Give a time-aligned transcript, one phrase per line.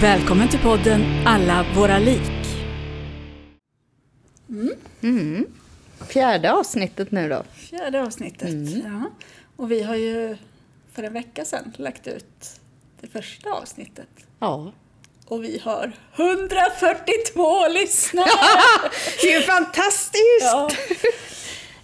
[0.00, 2.30] Välkommen till podden Alla våra lik.
[6.08, 7.44] Fjärde avsnittet nu då.
[7.54, 8.48] Fjärde avsnittet.
[8.84, 9.10] Ja.
[9.56, 10.36] Och vi har ju
[10.94, 12.50] för en vecka sedan lagt ut
[13.00, 14.08] det första avsnittet.
[14.38, 14.72] Ja.
[15.26, 18.28] Och vi har 142 lyssnare!
[19.22, 20.42] Det är ju fantastiskt!
[20.42, 20.70] ja.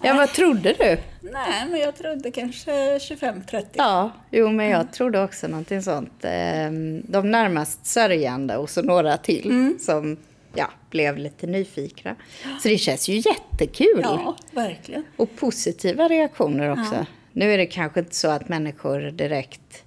[0.04, 0.98] Ja, vad trodde du?
[1.20, 3.64] Nej, men jag trodde kanske 25-30.
[3.72, 6.12] Ja, jo men jag trodde också någonting sånt.
[6.22, 10.16] Ehm, De närmast sörjande och så några till som
[10.54, 12.16] ja, blev lite nyfikna.
[12.62, 14.00] Så det känns ju jättekul.
[14.02, 15.04] Ja, verkligen.
[15.16, 17.06] Och positiva reaktioner också.
[17.32, 19.84] Nu är det kanske inte så att människor direkt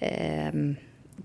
[0.00, 0.76] ehm,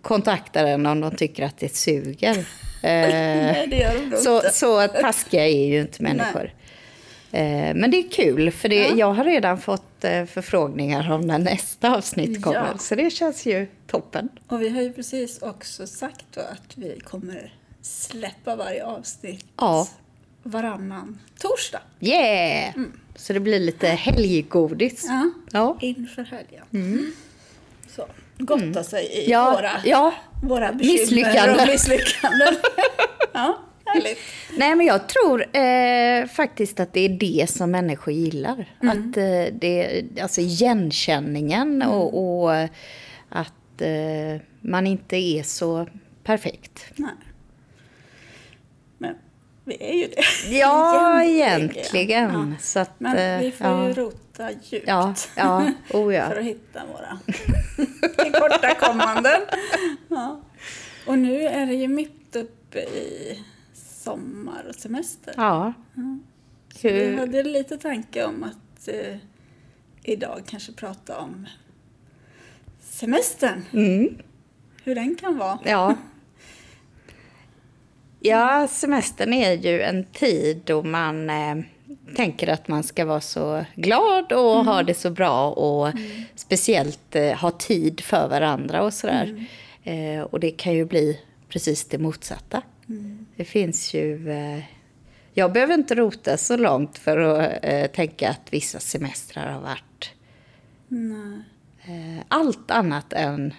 [0.02, 2.38] kontaktar en om de tycker att det suger.
[2.38, 2.44] Eh,
[2.84, 4.50] Nej, det gör de så, inte.
[4.50, 6.44] så taskiga är ju inte människor.
[6.44, 6.65] Eh,
[7.76, 11.96] Men det är kul, för det, jag har redan fått eh, förfrågningar om när nästa
[11.96, 12.68] avsnitt kommer.
[12.72, 12.78] Ja.
[12.78, 14.30] Så det känns ju toppen.
[14.48, 19.88] Och vi har ju precis också sagt då att vi kommer släppa varje avsnitt Ja.
[20.44, 21.82] varannan torsdag.
[22.00, 22.74] Yeah!
[23.16, 25.06] Så det blir lite helggodis.
[25.08, 25.30] Ja.
[25.52, 25.78] Ja.
[25.82, 27.12] Inför helgen.
[27.96, 28.06] Så,
[28.38, 29.32] gotta sig i Mm.
[29.32, 30.14] Ja, våra, ja.
[30.44, 31.60] våra bekymmer Misslyckanden.
[31.60, 32.56] och misslyckanden.
[33.34, 33.58] ja,
[33.96, 34.20] härligt.
[34.58, 38.66] Nej, men jag tror eh, faktiskt att det är det som människor gillar.
[38.80, 42.70] Att eh, det, alltså igenkänningen och, och eh,
[43.30, 45.88] att eh, man inte är så
[46.24, 46.86] perfekt.
[46.96, 47.12] Nej.
[48.98, 49.16] Men
[49.64, 50.24] vi är ju det.
[50.58, 52.52] Ja, egentligen.
[52.52, 52.62] Ja.
[52.62, 53.88] Så att, Men vi eh, får ja.
[53.88, 54.88] ju rota djupt.
[54.88, 56.30] Ja, ja, oh ja.
[56.30, 57.20] För att hitta våra
[58.18, 59.42] tillkortakommanden.
[60.08, 60.42] ja.
[61.06, 63.40] Och nu är det ju mitt uppe i
[64.06, 65.34] sommar och semester.
[65.38, 65.74] ja.
[66.76, 69.18] Så vi Hur, hade lite tanke om att eh,
[70.04, 71.48] idag kanske prata om
[72.80, 73.62] semestern.
[73.74, 74.18] Mm.
[74.84, 75.60] Hur den kan vara.
[75.64, 75.96] ja.
[78.20, 81.56] Ja, semestern är ju en tid då man eh,
[82.16, 85.94] tänker att man ska vara så glad och ha det så bra och
[86.36, 89.46] speciellt eh, ha tid för varandra och sådär.
[89.84, 92.62] Eh, och det kan ju bli precis det motsatta.
[93.36, 94.32] Det finns ju...
[94.32, 94.64] Eh,
[95.34, 100.12] jag behöver inte rota så långt för att eh, tänka att vissa semestrar har varit
[100.88, 101.42] Nej.
[101.86, 103.54] eh, allt annat än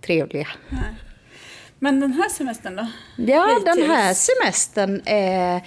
[0.00, 0.48] trevliga.
[0.68, 0.94] Nej.
[1.78, 2.86] Men den här semestern då?
[3.16, 5.62] Ja, den här semestern, eh,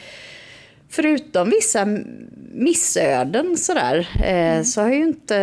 [0.90, 1.88] förutom vissa
[2.58, 5.36] missöden sådär, eh, så har, ju inte,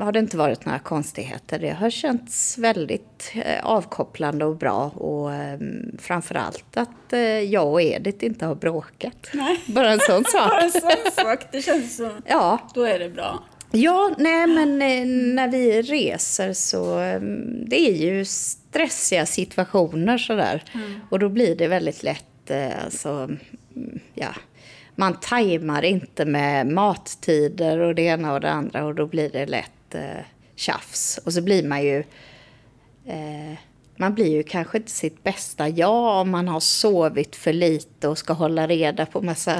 [0.00, 1.58] har det inte varit några konstigheter.
[1.58, 5.58] Det har känts väldigt eh, avkopplande och bra och eh,
[5.98, 9.30] framförallt att eh, jag och Edith inte har bråkat.
[9.32, 9.60] Nej.
[9.66, 10.62] Bara en sån Bara sak.
[10.62, 11.38] en sån sak.
[11.52, 12.10] Det känns som...
[12.26, 13.42] Ja, Då är det bra.
[13.70, 14.78] Ja, nej men
[15.34, 17.20] när vi reser så eh,
[17.66, 20.64] det är ju stressiga situationer sådär.
[21.10, 22.50] Och då blir det väldigt lätt,
[22.84, 23.38] alltså, mm,
[24.14, 24.28] ja,
[24.94, 29.46] man tajmar inte med mattider och det ena och det andra och då blir det
[29.46, 30.24] lätt eh,
[30.56, 31.18] tjafs.
[31.24, 31.98] Och så blir man ju,
[33.06, 33.58] eh,
[33.96, 38.18] man blir ju kanske inte sitt bästa jag om man har sovit för lite och
[38.18, 39.56] ska hålla reda på massa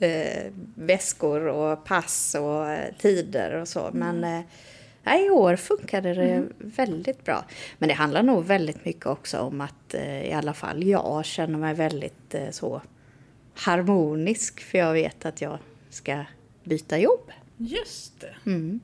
[0.00, 3.90] eh, väskor och pass och eh, tider och så.
[3.92, 4.40] Men eh,
[5.26, 7.44] i år funkade det väldigt bra.
[7.78, 11.58] Men det handlar nog väldigt mycket också om att eh, i alla fall jag känner
[11.58, 12.82] mig väldigt eh, så
[13.54, 14.60] harmonisk.
[14.60, 15.58] För jag vet att jag
[15.90, 16.24] ska
[16.64, 17.30] byta jobb.
[17.56, 18.34] Just det.
[18.46, 18.80] Mm.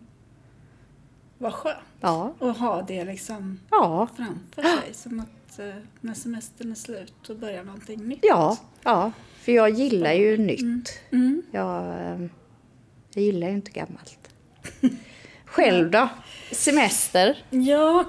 [1.38, 1.78] Vad skönt.
[2.00, 4.94] Ja, att ha det liksom ja, framför sig.
[4.94, 8.19] Som att eh, när semestern är slut så börjar någonting nytt.
[8.22, 9.12] ja, ja.
[9.40, 11.00] För jag gillar ju nytt.
[11.10, 11.43] Mm.
[11.50, 12.20] Jag, eh,
[13.14, 14.19] jag gillar ju inte gammalt.
[15.44, 16.08] Själv då?
[16.52, 17.44] Semester?
[17.50, 18.04] Ja,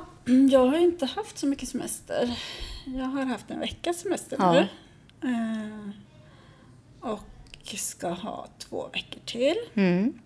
[0.52, 2.40] jag har inte haft så mycket semester.
[2.86, 4.52] Jag har haft en veckas semester Ja.
[4.54, 4.68] nu.
[7.04, 7.20] Eh, och
[7.78, 9.58] ska ha två veckor till.
[9.74, 10.20] Mm.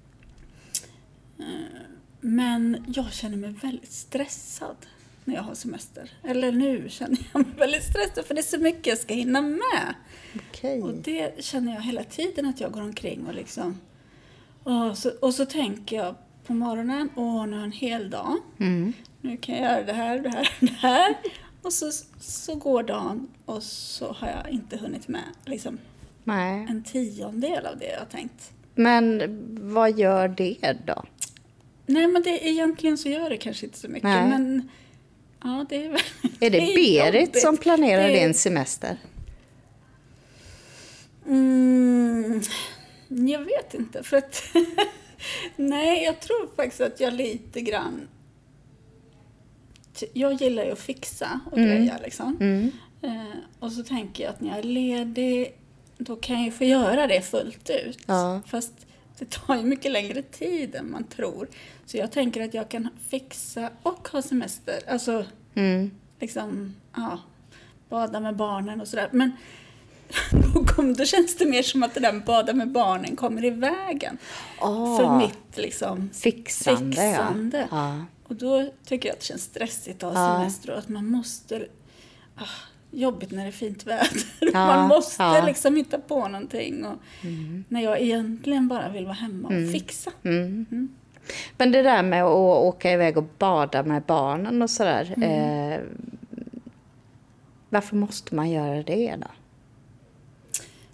[2.20, 4.76] Men jag känner mig väldigt stressad
[5.26, 6.12] när jag har semester.
[6.24, 9.42] Eller nu känner jag mig väldigt stressad för det är så mycket jag ska hinna
[9.42, 9.94] med.
[10.36, 10.82] Okej.
[10.82, 13.80] Och det känner jag hela tiden att jag går omkring och liksom...
[14.64, 16.16] Och så, och så tänker jag
[16.46, 18.38] på morgonen och nu har en hel dag.
[18.60, 18.94] Mm.
[19.22, 21.16] Nu kan jag göra det här, det här, det här.
[21.62, 25.78] Och så, så går dagen och så har jag inte hunnit med liksom,
[26.24, 26.66] Nej.
[26.70, 28.52] en tiondel av det jag har tänkt.
[28.76, 29.22] Men
[29.74, 31.04] vad gör det då?
[31.86, 34.04] Nej, men det, egentligen så gör det kanske inte så mycket.
[34.04, 34.30] Nej.
[34.30, 34.70] Men
[35.44, 36.02] ja, det är väl-
[36.40, 37.42] Är det Berit jobbigt.
[37.42, 38.98] som planerar Det din semester?
[41.28, 42.42] Mm,
[43.08, 44.04] jag vet inte.
[44.04, 44.44] För att
[45.56, 48.08] Nej, jag tror faktiskt att jag lite grann...
[50.14, 52.38] Jag gillar ju att fixa och greja liksom.
[52.42, 52.72] Mm.
[53.02, 55.54] Eh, och så tänker jag att när jag är ledig,
[55.98, 58.00] då kan jag ju få göra det fullt ut.
[58.06, 58.42] Ja.
[58.48, 58.74] Fast
[59.20, 61.48] det tar ju mycket längre tid än man tror.
[61.86, 64.80] Så jag tänker att jag kan fixa och ha semester.
[64.88, 65.26] Alltså,
[65.56, 65.92] Mm.
[66.20, 67.20] liksom, ja,
[67.90, 69.10] bada med barnen och sådär.
[69.12, 69.32] Men
[70.54, 73.46] då, kom, då känns det mer som att det där med bada med barnen kommer
[73.46, 74.18] i vägen.
[74.62, 77.68] Ah, För mitt liksom fixande, fixande.
[77.72, 77.96] ja.
[77.98, 78.06] ja.
[78.28, 80.40] Och då tycker jag att det känns stressigt att ha Ja.
[80.40, 81.68] semester och att man måste...
[82.36, 82.44] Ah,
[82.94, 84.24] jobbigt när det är fint väder.
[84.40, 85.46] Ja, man måste ja.
[85.46, 86.86] liksom hitta på någonting.
[86.86, 86.98] Och
[87.68, 90.12] När jag egentligen bara vill vara hemma och fixa.
[90.24, 90.96] Mm.
[91.58, 95.24] Men det där med att åka iväg och bada med barnen och sådär.
[95.24, 95.80] Eh,
[97.70, 99.28] varför måste man göra det då?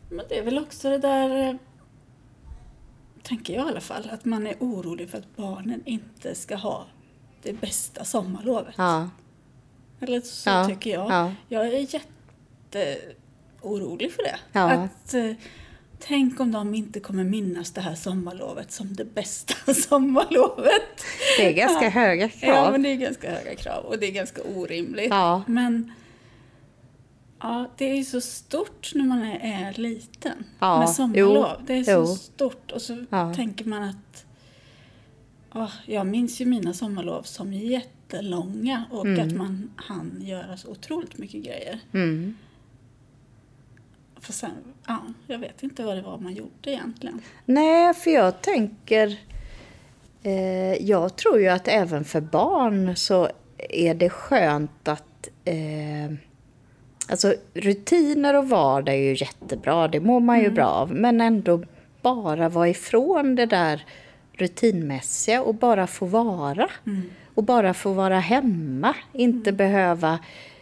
[0.10, 1.56] Men det är väl också det där, eh,
[3.22, 6.86] tänker jag i alla fall, att man är orolig för att barnen inte ska ha
[7.44, 8.74] det bästa sommarlovet.
[8.78, 9.10] Ja,
[10.00, 11.12] Eller så Ja, tycker jag.
[11.12, 11.31] ja.
[11.50, 11.88] Jag är
[12.74, 14.36] jätteorolig för det.
[14.51, 14.72] Ja.
[14.72, 15.31] Att, eh,
[16.00, 21.04] tänk om de inte kommer minnas det här sommarlovet som det bästa sommarlovet.
[21.38, 21.90] det är ganska Ja.
[21.92, 22.56] höga krav.
[22.56, 25.10] Ja, men det är ganska höga krav och det är ganska orimligt.
[25.10, 25.44] Ja.
[25.48, 25.92] Men
[27.42, 31.56] ja, det är ju så stort när man är, är liten Ja, med sommarlov.
[31.60, 32.06] jo, det är så jo.
[32.06, 33.34] stort och så Ja.
[33.34, 34.25] tänker man att
[35.54, 37.54] ja, jag minns ju mina sommarlov som
[38.14, 41.80] jättelånga och att man hann göra så otroligt mycket grejer.
[41.94, 42.38] Mm.
[44.20, 44.52] För sen,
[44.88, 47.22] ja, jag vet inte vad det var man gjorde egentligen.
[47.46, 49.18] Nej, för jag tänker...
[50.24, 53.30] Eh, jag tror ju att även för barn så
[53.70, 55.30] är det skönt att...
[55.46, 56.14] Eh,
[57.10, 60.94] alltså rutiner och vardag är ju jättebra, det mår man ju bra av.
[60.94, 61.64] Men ändå
[62.02, 63.86] bara vara ifrån det där
[64.34, 66.70] rutinmässiga och bara få vara.
[67.40, 70.20] Och bara få vara hemma, inte behöva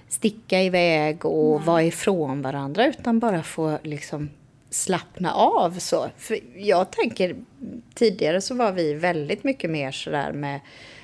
[0.07, 4.29] sticka iväg och vara ifrån varandra utan bara få liksom
[4.69, 6.09] slappna av så.
[6.17, 7.35] För jag tänker,
[7.93, 10.59] tidigare så var vi väldigt mycket mer sådär med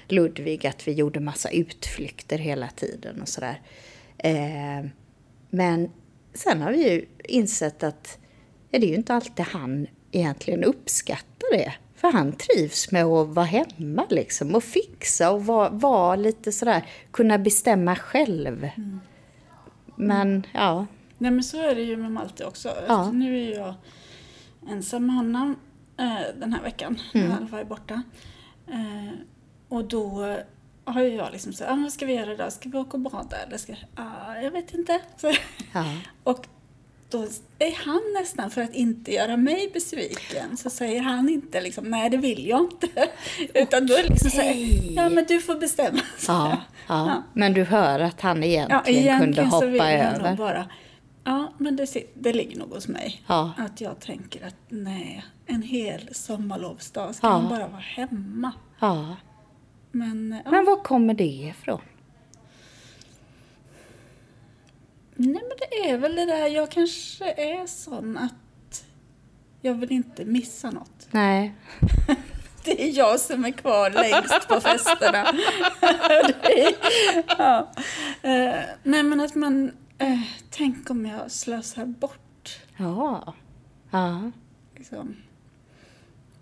[0.07, 3.61] Ludvig, att vi gjorde massa utflykter hela tiden och sådär.
[4.17, 4.85] Eh,
[5.49, 5.91] men
[6.33, 8.17] sen har vi ju insett att
[8.71, 11.73] ja, det är ju inte alltid han egentligen uppskattar det.
[12.03, 16.85] För han trivs med att vara hemma liksom och fixa och vara, vara lite sådär,
[17.11, 18.69] kunna bestämma själv.
[19.95, 20.85] Men ja,
[21.17, 22.73] Nej men så är det ju med Malte också.
[22.87, 23.11] Ja.
[23.11, 23.73] Nu är jag
[24.69, 25.55] ensam med honom
[25.97, 26.99] eh, den här veckan.
[27.13, 27.29] Mm.
[27.29, 28.03] när Alva är borta.
[28.67, 29.19] Eh,
[29.69, 30.35] och då
[30.85, 32.53] har ju jag liksom sagt, ah, vad ska vi göra idag?
[32.53, 33.37] Ska vi åka och bada?
[33.47, 33.73] Eller ska...
[33.95, 35.01] ah, jag vet inte.
[35.17, 35.31] Så,
[35.73, 35.85] ja.
[36.23, 36.47] och
[37.17, 37.27] då
[37.59, 42.09] är han nästan, för att inte göra mig besviken, så säger han inte liksom, nej
[42.09, 42.87] det vill jag inte.
[43.53, 44.55] Utan då är det liksom så här,
[44.95, 45.99] ja men du får bestämma.
[46.27, 46.57] Ja,
[46.87, 47.23] ja.
[47.33, 50.35] Men du hör att han egentligen, Ja, egentligen kunde så vill hoppa jag nog över.
[50.35, 50.65] bara,
[51.23, 53.21] ja men det, det ligger nog hos mig.
[53.27, 53.51] Ja.
[53.57, 57.31] Att jag tänker att nej, en hel sommarlovsdag ska Ja.
[57.39, 58.51] man bara vara hemma.
[58.79, 59.15] Ja.
[59.91, 61.81] Men, ja, Men var kommer det ifrån?
[65.15, 68.83] Nej men det är väl det där, jag kanske är sån att
[69.61, 71.07] jag vill inte missa något.
[71.11, 71.53] Nej.
[72.65, 75.17] Det är jag som är kvar längst på festerna.
[76.43, 76.75] Är-
[77.37, 77.71] ja.
[78.21, 83.33] Eh, nej men att man, eh, tänk om jag slösar bort Ja.
[83.91, 84.31] Ja.
[84.77, 85.15] liksom,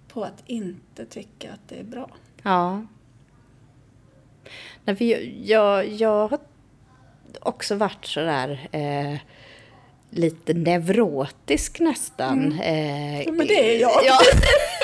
[0.08, 2.10] på att inte tycka att det är bra.
[2.44, 2.86] Ja.
[4.86, 6.40] Nej, för jag, jag, jag har
[7.44, 9.18] också varit sådär eh,
[10.10, 12.60] lite neurotisk nästan.
[12.64, 14.02] Eh, Ja, men det är jag.
[14.06, 14.18] Ja.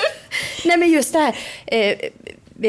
[0.64, 1.36] Nej men just det här
[1.66, 1.96] eh,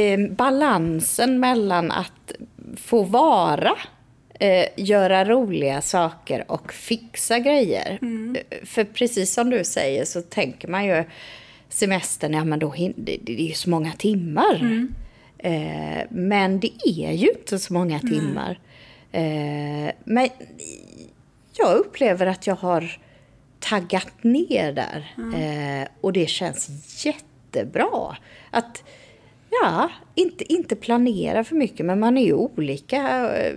[0.03, 2.31] eh, balansen mellan att
[2.77, 3.71] få vara,
[4.39, 7.99] eh, göra roliga saker och fixa grejer.
[8.49, 11.03] Eh, För precis som du säger så tänker man ju
[11.69, 14.87] semestern, ja men då det, det är ju så många timmar.
[15.37, 18.59] Eh, men det är ju inte så många timmar.
[19.11, 20.29] Eh, men
[21.53, 22.97] jag upplever att jag har
[23.59, 25.13] taggat ner där.
[25.35, 28.17] Eh, och det känns jättebra.
[28.51, 28.83] Att
[29.63, 33.29] Ja, inte, inte planera för mycket, men man är ju olika.
[33.37, 33.53] eh,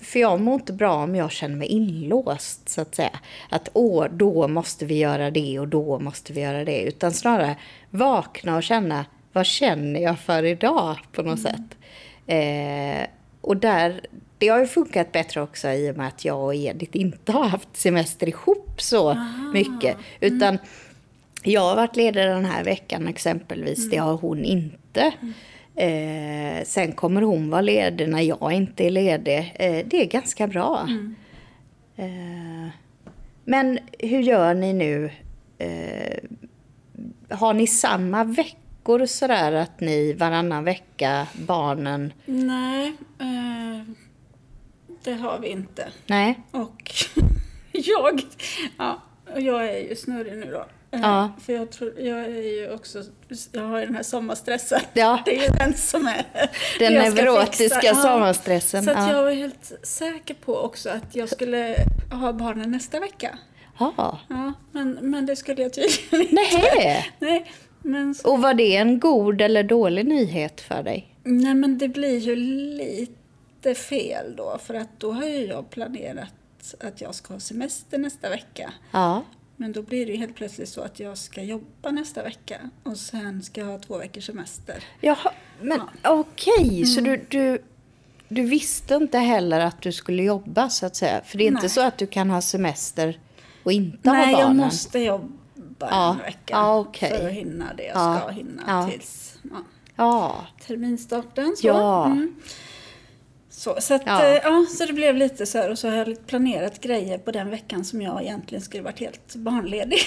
[0.00, 3.18] För jag mår inte bra om jag känner mig inlåst, så att säga.
[3.50, 6.82] Att åh, då måste vi göra det och då måste vi göra det.
[6.82, 7.56] Utan snarare
[7.90, 11.76] vakna och känna, vad känner jag för idag på något sätt.
[12.26, 13.06] Eh,
[13.40, 14.00] och där,
[14.42, 17.44] det har ju funkat bättre också i och med att jag och Edith inte har
[17.44, 19.96] haft semester ihop så mycket.
[20.20, 20.58] Utan
[21.42, 25.12] jag har varit ledig den här veckan exempelvis, det har hon inte.
[25.74, 29.54] Eh, sen kommer hon vara ledig när jag inte är ledig.
[29.54, 30.88] Eh, det är ganska bra.
[31.96, 32.68] Eh,
[33.44, 35.10] men hur gör ni nu?
[35.58, 36.18] Eh,
[37.28, 42.12] har ni samma veckor sådär att ni varannan vecka, barnen?
[42.26, 43.94] Nej, eh,
[45.04, 45.88] det har vi inte.
[46.06, 46.40] Nej?
[46.50, 46.94] Och
[47.72, 48.22] jag,
[48.78, 49.02] ja,
[49.36, 50.58] jag är ju snurrig nu då.
[50.58, 51.32] Eh, Ja.
[51.46, 53.02] För jag, tror, jag är ju också,
[53.52, 54.80] jag har ju den här sommarstressen.
[54.94, 55.22] Ja.
[55.24, 56.24] Det är ju den som är...
[56.78, 57.80] Den neurotiska.
[57.82, 57.94] Ja.
[57.94, 58.84] sommarstressen.
[58.84, 59.12] Så att ja.
[59.12, 61.76] jag var helt säker på också att jag skulle
[62.10, 63.38] ha barnen nästa vecka.
[63.78, 64.18] Ja.
[64.28, 66.34] Ja, men, men det skulle jag tydligen inte.
[66.34, 67.10] Nej.
[67.18, 71.08] Nej, men, så- Och var det en god eller dålig nyhet för dig?
[71.24, 73.12] nej, men det blir ju lite
[73.74, 74.58] fel då.
[74.62, 76.34] För att då har ju jag planerat
[76.80, 78.72] att jag ska ha semester nästa vecka.
[78.90, 79.22] Ja.
[79.56, 82.96] Men då blir det ju helt plötsligt så att jag ska jobba nästa vecka och
[82.96, 84.84] sen ska jag ha två veckors semester.
[85.00, 87.62] Jaha, men okej, så du, du,
[88.28, 91.20] du visste inte heller att du skulle jobba så att säga?
[91.24, 91.70] För det är inte Nej.
[91.70, 93.20] så att du kan ha semester
[93.62, 94.46] och inte ha Nej, barnen?
[94.58, 95.32] jag måste jobba
[95.78, 96.12] Ja.
[96.12, 97.10] en vecka Ja, okej.
[97.18, 98.18] för att hinna det jag Ja.
[98.20, 98.88] ska hinna Ja.
[98.92, 99.56] tills ja,
[99.96, 101.56] Ja, terminstarten.
[101.56, 101.66] Så.
[101.66, 102.06] Ja.
[102.06, 102.34] Mm.
[103.62, 104.28] Så, så, att, Ja.
[104.28, 104.40] ja.
[104.44, 107.50] ja, så det blev lite så här och så har jag planerat grejer på den
[107.50, 109.98] veckan som jag egentligen skulle varit helt barnledig.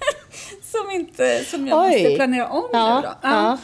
[0.62, 1.90] som, inte, som jag Oj.
[2.02, 3.14] måste planera om Ja, nu då.
[3.22, 3.58] ja.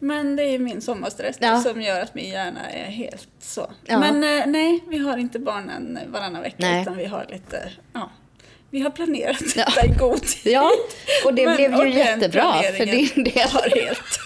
[0.00, 1.60] Men det är min sommarstress Ja.
[1.60, 3.70] som gör att min hjärna är helt så.
[3.86, 3.98] Ja.
[3.98, 6.82] Men eh, nej, vi har inte barnen varannan vecka Nej.
[6.82, 8.10] utan vi har lite, ja.
[8.70, 9.64] Vi har planerat Ja.
[9.64, 10.52] detta i god tid.
[10.52, 10.70] ja
[11.24, 13.48] och det Men- blev ju jättebra för din del.
[13.48, 14.18] har helt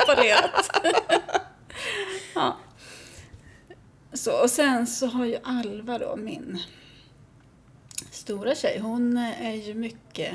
[0.06, 0.70] fallerat.
[2.34, 2.56] ja.
[4.12, 6.58] Så, och sen så har ju Alva då, min
[8.10, 10.34] stora tjej, hon är ju mycket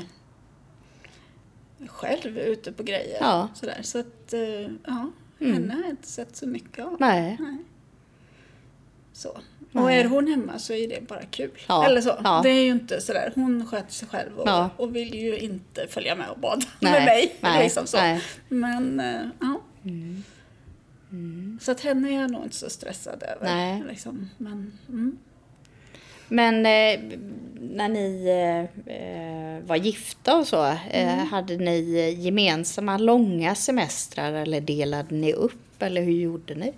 [1.86, 3.18] själv ute på grejer.
[3.20, 3.34] Ja.
[3.42, 3.54] Mm.
[3.54, 3.80] Sådär.
[3.82, 4.40] Så att, eh,
[4.86, 6.96] ja, henne har jag inte sett så mycket av.
[7.00, 7.38] Nej.
[9.12, 9.28] Så.
[9.72, 10.00] Och Nej.
[10.00, 11.50] är hon hemma så är det bara kul.
[11.68, 12.20] Ja, Eller så.
[12.24, 12.40] ja.
[12.42, 14.70] Det är ju inte sådär, hon sköter sig själv och, Ja.
[14.76, 17.36] och vill ju inte följa med och bada Nej, med mig.
[17.40, 17.96] nej, liksom så.
[17.96, 18.22] nej.
[18.48, 19.20] Men, eh,
[21.10, 21.16] ja.
[21.60, 23.54] Så att henne är jag nog inte så stressad över.
[23.54, 23.82] Nej.
[23.88, 24.30] Liksom.
[24.38, 25.18] Men, mm.
[26.28, 27.00] Men eh,
[27.60, 28.26] när ni
[28.86, 31.26] eh, eh, var gifta och så, eh, Mm.
[31.26, 36.72] hade ni eh, gemensamma långa semestrar eller delade ni upp eller hur gjorde ni?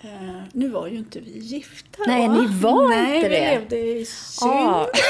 [0.00, 2.34] Eh, nu var ju inte vi gifta Nej, va?
[2.34, 3.50] ni var Nej, inte vi det.
[3.50, 4.52] levde i synd.
[4.52, 4.90] Ja.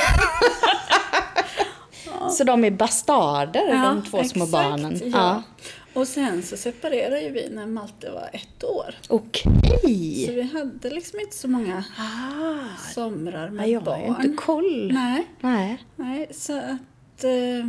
[2.30, 5.00] Så de är bastarder, de två små exakt, barnen?
[5.04, 5.42] Ja.
[5.96, 8.94] Och sen så separerade ju vi när Malte var ett år.
[9.00, 10.30] Så Okej.
[10.34, 14.24] vi hade liksom inte så många Ah, somrar med ja, jag har ju barn.
[14.24, 14.92] inte koll.
[14.92, 15.84] Nej, Nej.
[15.96, 17.24] nej, så att...
[17.24, 17.66] Eh,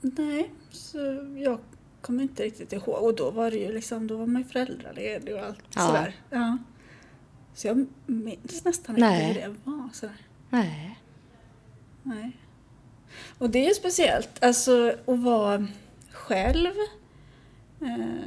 [0.00, 0.98] nej, så
[1.36, 1.58] jag
[2.00, 3.02] kommer inte riktigt ihåg.
[3.04, 5.86] Och då var det ju liksom, då var man ju föräldraledig och allt Ja.
[5.86, 6.14] sådär.
[6.30, 6.58] Ja.
[7.54, 9.28] Så jag minns nästan Nej.
[9.28, 9.88] inte hur det var.
[9.92, 10.16] Sådär.
[10.50, 10.98] Nej.
[12.02, 12.36] Nej.
[13.38, 15.66] Och det är ju speciellt, alltså att vara
[16.32, 16.72] själv
[17.80, 18.22] eh,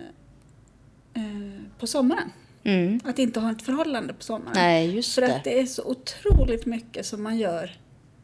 [1.14, 2.32] eh, på sommaren.
[2.64, 3.00] Mm.
[3.04, 4.52] Att inte ha ett förhållande på sommaren.
[4.56, 5.36] Nej, just För det.
[5.36, 7.72] att det är så otroligt mycket som man gör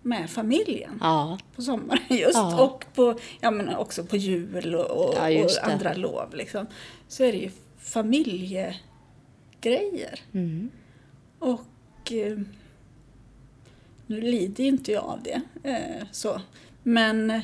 [0.01, 1.39] med familjen Ja.
[1.55, 2.33] på sommaren just.
[2.33, 2.63] Ja.
[2.63, 6.35] Och på, ja, men också på jul och, och, Ja, och andra lov.
[6.35, 6.67] Liksom.
[7.07, 8.79] Så är det ju familjegrejer.
[10.33, 10.69] Mm.
[11.39, 12.39] Och eh,
[14.07, 15.41] nu lider ju inte jag av det.
[15.63, 16.41] Eh, så.
[16.83, 17.41] Men eh,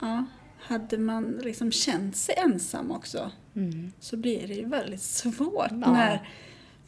[0.00, 0.24] ja,
[0.60, 3.92] hade man liksom känt sig ensam också Mm.
[4.00, 5.66] så blir det ju väldigt svårt.
[5.70, 5.92] Ja.
[5.92, 6.28] När,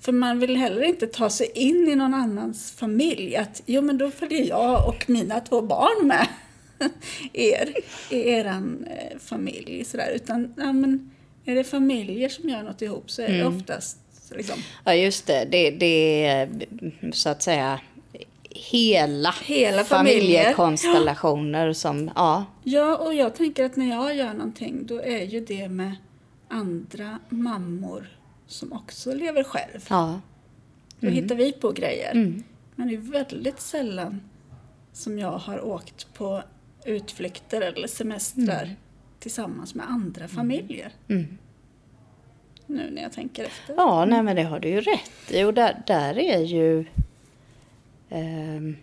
[0.01, 3.37] för man vill heller inte ta sig in i någon annans familj.
[3.37, 6.27] Att jo men då följer jag och mina två barn med
[7.33, 7.75] er
[8.11, 9.85] i eran eh, familj.
[9.85, 10.13] Sådär.
[10.15, 11.11] Utan ja, men
[11.45, 13.57] är det familjer som gör något ihop så är det Mm.
[13.57, 13.99] oftast
[14.31, 15.45] liksom, Ja, just det.
[15.51, 16.49] Det, det är
[17.13, 17.81] så att säga
[18.51, 22.45] hela, Hela familjekonstellationer som, ja.
[22.63, 25.97] Ja, och jag tänker att när jag gör någonting då är ju det med
[26.49, 28.09] andra mammor
[28.47, 29.87] som också lever själv.
[29.89, 30.21] ja.
[31.01, 32.13] Då hittar vi på grejer.
[32.13, 32.43] Mm.
[32.77, 34.21] Men det är väldigt sällan
[34.93, 36.43] som jag har åkt på
[36.85, 38.77] utflykter eller semestrar
[39.19, 40.93] tillsammans med andra familjer.
[41.09, 41.39] Mm.
[42.67, 43.75] nu när jag tänker efter.
[43.77, 45.45] Ja, nej men det har du ju rätt i.
[45.45, 46.85] Och där, där är ju...
[48.11, 48.77] ehm,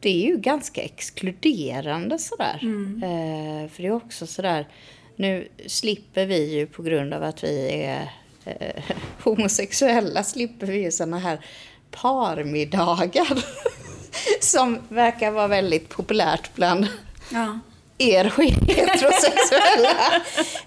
[0.00, 2.58] det är ju ganska exkluderande sådär.
[3.02, 4.68] Eh, för det är också sådär...
[5.16, 8.10] Nu slipper vi ju på grund av att vi är
[8.44, 8.84] eh,
[9.22, 11.46] homosexuella, slipper vi ju såna här
[11.90, 13.44] parmiddagar.
[14.40, 16.86] som verkar vara väldigt populärt bland
[17.32, 17.58] Ja.
[17.98, 18.24] Er
[18.68, 19.90] heterosexuella.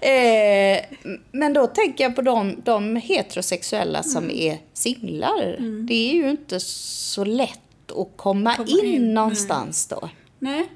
[0.00, 0.84] eh,
[1.32, 4.36] men då tänker jag på de, de heterosexuella som Mm.
[4.36, 5.56] är singlar.
[5.88, 7.60] Det är ju inte så lätt
[7.96, 9.12] att komma, Komma in, in, nej.
[9.12, 10.08] någonstans då.
[10.38, 10.68] Nej,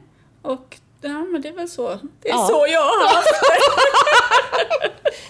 [0.43, 1.89] och ja, men det är väl så.
[2.23, 2.47] Det är Ja.
[2.49, 3.29] så jag har haft.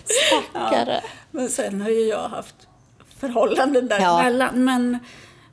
[0.50, 1.02] Stackare.
[1.30, 2.54] Men sen har ju jag haft
[3.18, 3.96] förhållanden Ja.
[3.98, 4.64] däremellan.
[4.64, 4.98] Men,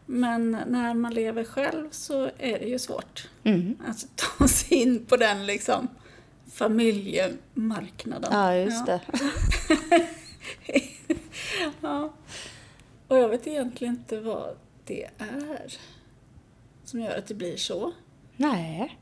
[0.06, 3.78] men när man lever själv så är det ju svårt Mm.
[3.88, 5.88] att ta sig in på den liksom
[6.52, 8.30] familjemarknaden.
[8.32, 9.02] Ja, just det.
[11.82, 12.14] Ja.
[13.08, 15.74] Och jag vet egentligen inte vad det är
[16.84, 17.92] som gör att det blir så.
[18.38, 19.00] Nej.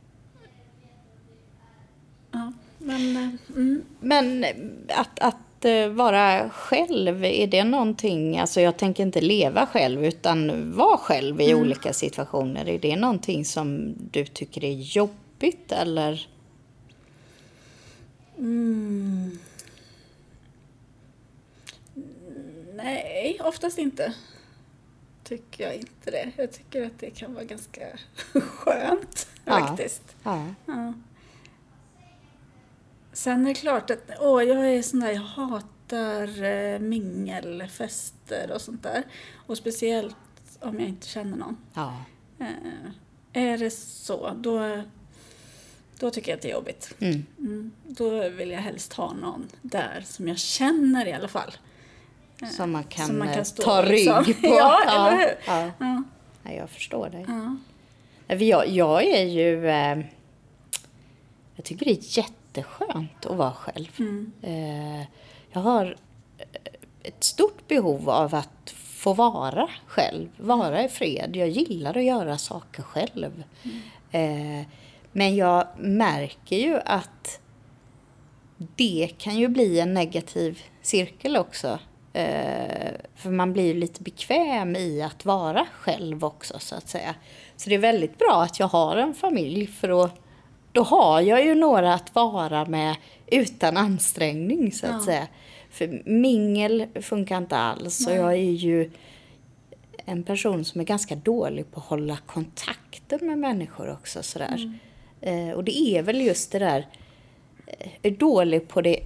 [2.32, 4.46] Ja, men eh, mm, Men
[4.90, 10.72] att, att eh, vara själv, är det någonting, alltså jag tänker inte leva själv utan
[10.76, 12.70] vara själv i olika situationer.
[12.70, 16.28] Är det någonting som du tycker är jobbigt eller?
[18.38, 19.40] mm,
[22.76, 24.14] nej, oftast inte.
[25.24, 26.32] Tycker jag inte det.
[26.38, 27.82] Jag tycker att det kan vara ganska
[28.42, 29.52] skönt Ja.
[29.60, 30.16] faktiskt.
[30.24, 30.46] Ja.
[30.66, 30.94] Ja.
[33.18, 38.62] Sen är det klart att åh, jag är sån där, jag hatar eh, mingelfester och
[38.62, 39.04] sånt där.
[39.48, 40.16] Och speciellt
[40.60, 41.58] om jag inte känner någon.
[41.74, 41.94] ja.
[42.40, 42.48] Eh,
[43.34, 44.84] är det så, då,
[46.00, 46.94] då tycker jag att det är jobbigt.
[47.00, 47.26] Mm.
[47.40, 47.72] Mm.
[47.84, 51.52] Då vill jag helst ha någon där som jag känner i alla fall.
[52.52, 54.24] Som man kan, Som man kan eh, stå ta liksom.
[54.24, 54.48] rygg på.
[54.58, 55.38] Ja, eller hur?
[55.46, 55.72] Ja.
[55.80, 56.04] Ja.
[56.44, 57.26] Ja, jag förstår dig.
[58.28, 58.36] Ja.
[58.36, 59.68] Jag, jag är ju...
[59.70, 59.98] Eh,
[61.56, 62.02] jag tycker det är
[62.58, 63.88] jätteskönt att vara själv.
[64.00, 64.32] Mm.
[64.42, 65.08] Eh,
[65.52, 65.96] jag har
[66.38, 66.46] eh,
[67.04, 71.36] ett stort behov av att få vara själv, vara i fred.
[71.36, 73.44] Jag gillar att göra saker själv.
[74.12, 74.66] Eh,
[75.12, 77.40] men jag märker ju att
[78.58, 81.80] det kan ju bli en negativ cirkel också.
[83.16, 87.16] För man blir ju lite bekväm i att vara själv också så att säga.
[87.56, 90.10] Så det är väldigt bra att jag har en familj för då,
[90.78, 92.96] då har jag ju några att vara med
[93.28, 95.06] utan ansträngning så att Ja.
[95.06, 95.28] säga.
[95.70, 98.92] För mingel funkar inte alls och jag är ju
[100.06, 104.80] en person som är ganska dålig på att hålla kontakten med människor också sådär.
[105.22, 106.88] Eh, och det är väl just det där,
[107.68, 109.00] eh, är dålig på det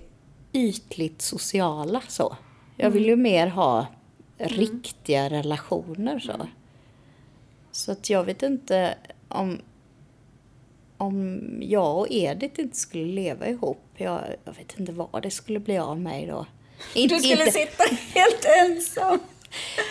[0.53, 2.37] ytligt sociala så.
[2.77, 3.85] Jag vill ju mer ha
[4.37, 6.31] riktiga relationer så.
[7.71, 8.95] Så att jag vet inte
[9.27, 9.59] om,
[11.01, 13.83] om jag och Edith inte skulle leva ihop.
[13.97, 16.45] Jag, jag vet inte vad det skulle bli av mig då.
[16.93, 17.83] Du Inte- skulle inte- sitta
[18.13, 19.19] helt ensam.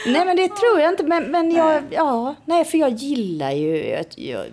[0.07, 1.03] Nej men det tror jag inte.
[1.05, 4.45] Men, men jag, ja, nej för jag gillar ju, jag, jag,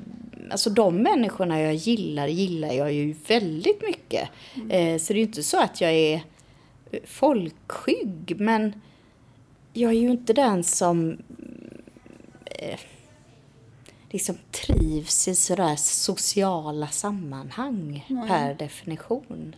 [0.51, 4.29] alltså de människorna jag gillar, gillar jag ju väldigt mycket.
[4.69, 6.21] Eh, så det är ju inte så att jag är
[7.05, 8.81] folkskygg, men
[9.73, 11.17] jag är ju inte den som
[12.45, 12.79] eh,
[14.17, 18.27] liksom trivs i sådär sociala sammanhang Nej.
[18.27, 19.55] per definition.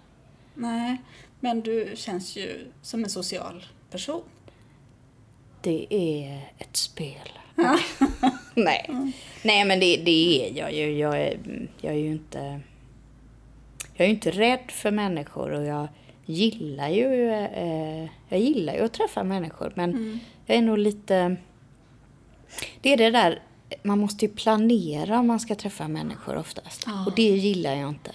[0.56, 0.98] Nej,
[1.40, 4.22] men du känns ju som en social person.
[5.62, 7.30] Det är ett spel.
[8.56, 8.90] Nej.
[9.44, 10.98] Nej, men det, det är jag ju.
[10.98, 11.40] Jag är,
[11.82, 12.60] jag är ju inte...
[13.94, 15.88] Jag är ju inte rädd för människor och jag
[16.26, 19.74] gillar ju, eh, jag gillar ju att träffa människor.
[19.76, 21.36] Men jag är nog lite...
[22.82, 23.42] Det är det där,
[23.84, 26.84] man måste ju planera om man ska träffa människor oftast.
[26.86, 27.06] Ja.
[27.06, 28.12] Och det gillar jag inte.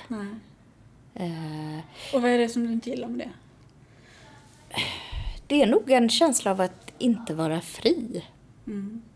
[1.14, 1.78] Eh,
[2.14, 3.30] Och vad är det som du inte gillar med det?
[5.46, 8.24] det är nog en känsla av att inte vara fri.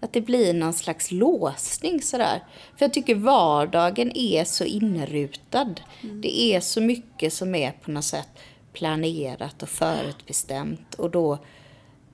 [0.00, 2.44] Att det blir någon slags låsning sådär.
[2.76, 5.74] För jag tycker vardagen är så inrutad.
[6.22, 8.28] Det är så mycket som är på något sätt
[8.72, 10.94] planerat och förutbestämt.
[10.94, 11.32] Och då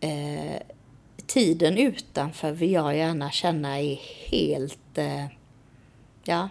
[0.01, 0.61] eh,
[1.27, 3.99] tiden utanför vill jag gärna känna är
[4.31, 4.99] helt...
[4.99, 5.25] Eh,
[6.25, 6.49] ja,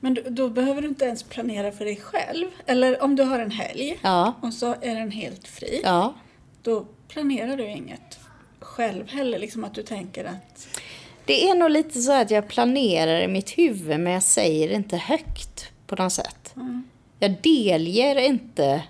[0.00, 2.46] Men då, då behöver du inte ens planera för dig själv.
[2.66, 5.80] Eller om du har en helg ja, och så är den helt fri.
[5.84, 6.14] ja.
[6.62, 8.18] Då planerar du inget
[8.60, 9.38] själv heller.
[9.38, 10.68] Liksom att du tänker att...
[11.24, 14.96] Det är nog lite så att jag planerar i mitt huvud men jag säger inte
[14.96, 16.54] högt på något sätt.
[17.18, 18.82] Jag delger inte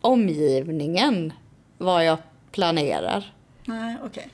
[0.00, 1.32] omgivningen
[1.78, 2.18] vad jag
[2.52, 3.32] planerar.
[3.64, 4.28] Nej, okej.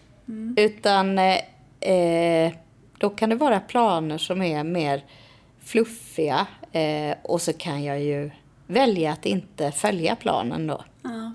[0.56, 2.52] Utan eh,
[2.98, 5.04] då kan det vara planer som är mer
[5.60, 6.46] fluffiga.
[6.72, 8.30] Eh, och så kan jag ju
[8.66, 10.84] välja att inte följa planen då.
[11.02, 11.32] Ja.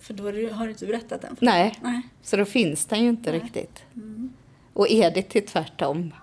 [0.00, 1.36] För då har du, inte berättat den?
[1.36, 1.78] för Nej.
[1.80, 2.02] Nej.
[2.22, 3.84] så då finns den ju inte riktigt.
[4.72, 6.14] Och Edith är tvärtom.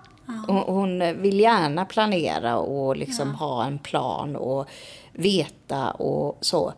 [0.47, 4.69] Hon, hon vill gärna planera och liksom ha en plan och
[5.11, 6.73] veta och så.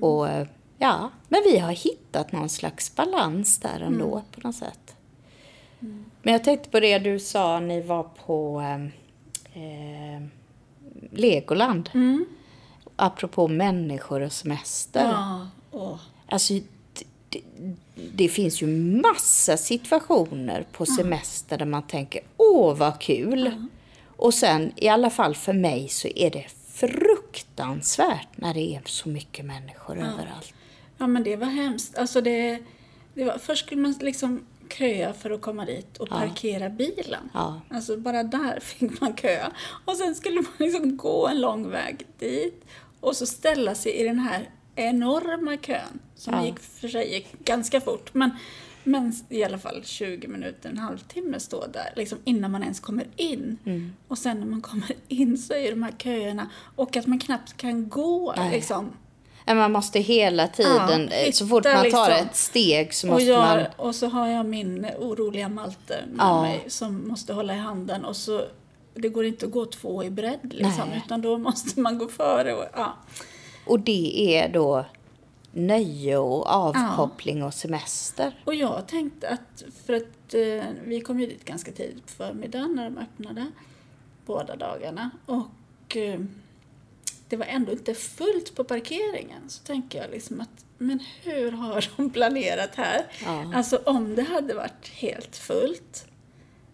[0.00, 0.46] Och eh,
[0.82, 4.96] ja, men vi har hittat någon slags balans där ändå på något sätt.
[6.22, 8.84] Men jag tänkte på det du sa, ni var på eh,
[9.62, 10.22] eh,
[11.10, 11.90] Legoland.
[12.96, 15.04] Apropå människor och semester.
[15.04, 15.48] Ja.
[15.70, 15.98] Åh.
[16.26, 16.54] Alltså,
[17.28, 17.40] det,
[18.12, 18.66] det, finns ju
[19.02, 23.66] massa situationer på semester där man tänker åh vad kul.
[24.16, 29.08] Och sen, i alla fall för mig, så är det fruktansvärt när det är så
[29.08, 30.54] mycket människor överallt.
[31.02, 31.98] Ja, men det var hemskt.
[31.98, 32.58] Alltså det,
[33.14, 37.30] det var, först skulle man liksom köa för att komma dit och parkera bilen.
[37.34, 37.60] Ja.
[37.68, 39.52] Alltså bara där fick man köa.
[39.84, 42.64] Och sen skulle man liksom gå en lång väg dit
[43.00, 46.46] och så ställa sig i den här enorma kön som Ja.
[46.46, 48.14] gick för sig gick ganska fort.
[48.14, 48.30] Men,
[48.84, 53.06] men i alla fall 20 minuter, en halvtimme stå där liksom innan man ens kommer
[53.16, 53.58] in.
[53.64, 53.92] Mm.
[54.08, 57.56] Och sen när man kommer in så är de här köerna och att man knappt
[57.56, 58.50] kan gå Nej.
[58.50, 58.90] liksom.
[59.46, 62.12] Man måste hela tiden, Ja, eh, så fort man tar liksom.
[62.12, 63.64] ett steg så Och, måste jag, man...
[63.76, 66.42] och så har jag min oroliga Malte med Ja.
[66.42, 68.44] mig som måste hålla i handen och så
[68.94, 71.02] det går inte att gå två i bredd liksom, Nej.
[71.06, 72.54] utan då måste man gå före.
[72.54, 72.92] Och, ja.
[73.66, 74.84] Och det är då
[75.52, 78.38] nöje och avkoppling och semester.
[78.44, 82.74] och jag tänkte att, för att eh, vi kom ju dit ganska tidigt på förmiddagen
[82.74, 83.46] när de öppnade,
[84.26, 85.10] båda dagarna.
[85.26, 86.20] Och eh,
[87.32, 89.42] det var ändå inte fullt på parkeringen.
[89.48, 93.06] Så tänker jag liksom att, men hur har de planerat här?
[93.24, 93.52] Ja.
[93.54, 96.06] Alltså om det hade varit helt fullt,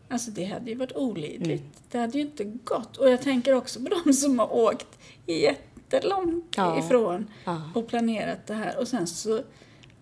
[0.08, 1.62] alltså det hade ju varit olidligt.
[1.62, 1.72] Mm.
[1.90, 2.96] Det hade ju inte gått.
[2.96, 6.78] Och jag tänker också på de som har åkt jättelångt Ja.
[6.78, 7.70] ifrån Ja.
[7.74, 8.78] och planerat det här.
[8.78, 9.42] Och sen så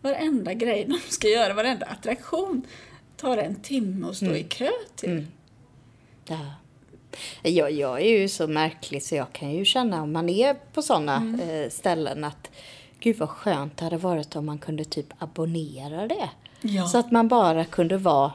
[0.03, 2.62] varenda grej de ska göra, varenda attraktion
[3.16, 4.37] tar en timme att stå Mm.
[4.38, 5.27] i kö till.
[6.29, 6.38] Ja.
[7.42, 10.83] Jag, jag är ju så märklig så jag kan ju känna om man är på
[10.83, 11.40] sådana Mm.
[11.40, 12.50] eh, ställen att
[13.00, 16.31] gud vad skönt det hade varit om man kunde typ abonnera det.
[16.61, 16.87] Ja.
[16.87, 18.33] Så att man bara kunde vara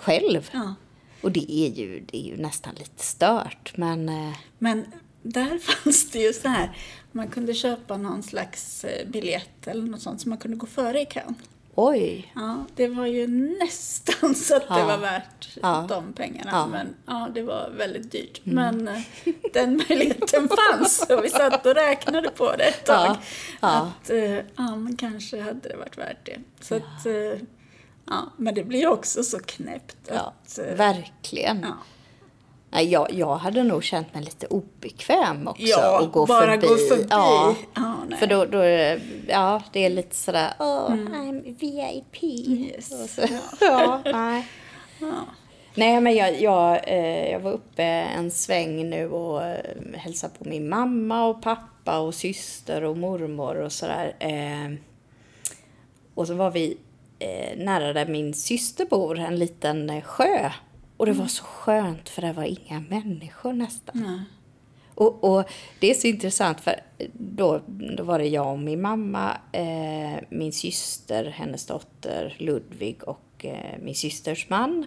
[0.00, 0.48] själv.
[0.52, 0.74] Ja.
[1.22, 4.86] Och det är, ju, det är ju nästan lite stört men eh, Men
[5.22, 6.76] där fanns det ju så här,
[7.12, 11.00] man kunde köpa någon slags eh, biljett eller något sånt så man kunde gå före
[11.00, 11.34] i kön.
[11.74, 12.32] Oj.
[12.34, 13.26] Ja, det var ju
[13.58, 14.86] nästan så att det Ja.
[14.86, 15.86] var värt Ja.
[15.88, 16.50] de pengarna.
[16.52, 16.58] Ja.
[16.64, 16.70] Mm.
[16.70, 18.40] Men ja, det var väldigt dyrt.
[18.44, 19.00] Men eh,
[19.52, 23.16] den möjligheten fanns och vi satt och räknade på det ett tag.
[23.60, 26.38] Att eh, ja, men kanske hade det varit värt det.
[26.60, 27.40] Så att, eh,
[28.06, 30.10] ja, men det blir också så knäppt.
[30.10, 31.66] Att, verkligen.
[32.70, 35.62] Jag, jag hade nog känt mig lite obekväm också.
[35.62, 36.66] Ja, att gå bara förbi.
[36.66, 37.06] gå förbi.
[37.10, 37.54] Ja,
[38.08, 38.18] nej.
[38.18, 38.64] för då, då
[39.28, 42.22] ja, det är lite sådär, oh, I'm VIP.
[42.22, 43.14] Yes.
[43.14, 43.22] Så,
[43.60, 44.46] ja, nej.
[45.00, 45.26] Ja.
[45.74, 50.48] Nej, men jag, jag, eh, jag var uppe en sväng nu och eh, hälsade på
[50.48, 54.16] min mamma och pappa och syster och mormor och sådär.
[54.18, 54.78] Eh,
[56.14, 56.78] och så var vi
[57.18, 60.50] eh, nära där min syster bor, en liten sjö.
[61.00, 64.02] Och det var så skönt för det var inga människor nästan.
[64.06, 64.20] Nej.
[64.94, 66.74] Och, och det är så intressant för
[67.12, 67.60] då,
[67.96, 73.78] då var det jag och min mamma, eh, min syster, hennes dotter Ludvig och eh,
[73.82, 74.86] min systers man.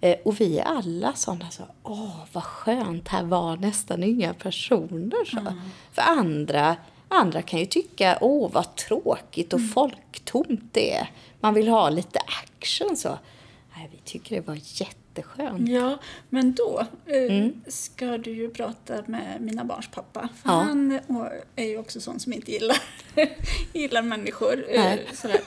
[0.00, 5.24] Eh, och vi alla sådana så, åh vad skönt, här var nästan inga personer.
[5.24, 5.54] Så.
[5.92, 6.76] För andra,
[7.08, 11.10] andra kan ju tycka, åh vad tråkigt och folktomt det är.
[11.40, 13.18] Man vill ha lite action så.
[13.76, 14.54] Nej, vi tycker det var
[15.16, 15.68] jätteskönt.
[15.68, 15.98] Ja,
[16.28, 20.28] men då eh, ska du ju prata med mina barns pappa.
[20.42, 20.54] För Ja.
[20.54, 20.98] han
[21.56, 22.76] är ju också sån som inte gillar,
[23.72, 24.64] gillar människor.
[24.68, 25.06] eh, Nej.
[25.14, 25.40] Sådär.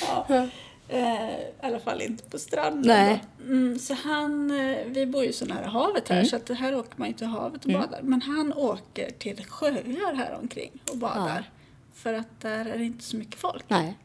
[0.28, 0.46] ja.
[0.90, 3.18] Eh, I alla fall inte på stranden.
[3.46, 6.94] Mm, så han, eh, vi bor ju så nära havet här så att här åker
[6.96, 8.00] man ju till havet och badar.
[8.02, 11.50] Men han åker till sjöar här omkring och badar.
[11.94, 13.64] För att där är det inte så mycket folk.
[13.68, 13.98] Nej,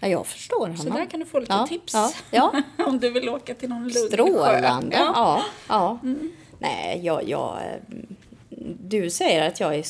[0.00, 0.76] ja, jag förstår honom.
[0.76, 1.94] Så där kan du få lite ja, tips.
[1.94, 2.62] Ja, ja.
[2.86, 4.16] Om du vill åka till någon lugn sjö.
[4.16, 4.96] Strålande.
[4.96, 5.12] Ja.
[5.14, 5.98] Ja, ja.
[6.58, 7.58] Nej, jag, jag...
[8.80, 9.84] Du säger att jag är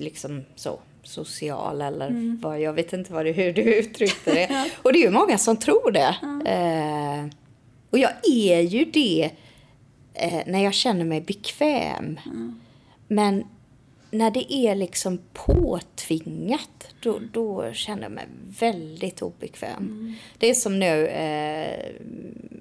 [0.00, 4.70] liksom så social eller vad, jag vet inte vad det, hur du uttryckte det.
[4.82, 6.16] Och det är ju många som tror det.
[6.50, 7.34] Eh,
[7.90, 9.30] och jag är ju det
[10.14, 12.20] eh, när jag känner mig bekväm.
[13.08, 13.44] Men
[14.10, 18.26] när det är liksom påtvingat, då, då känner jag mig
[18.60, 20.16] väldigt obekväm.
[20.38, 21.92] Det är som nu, eh,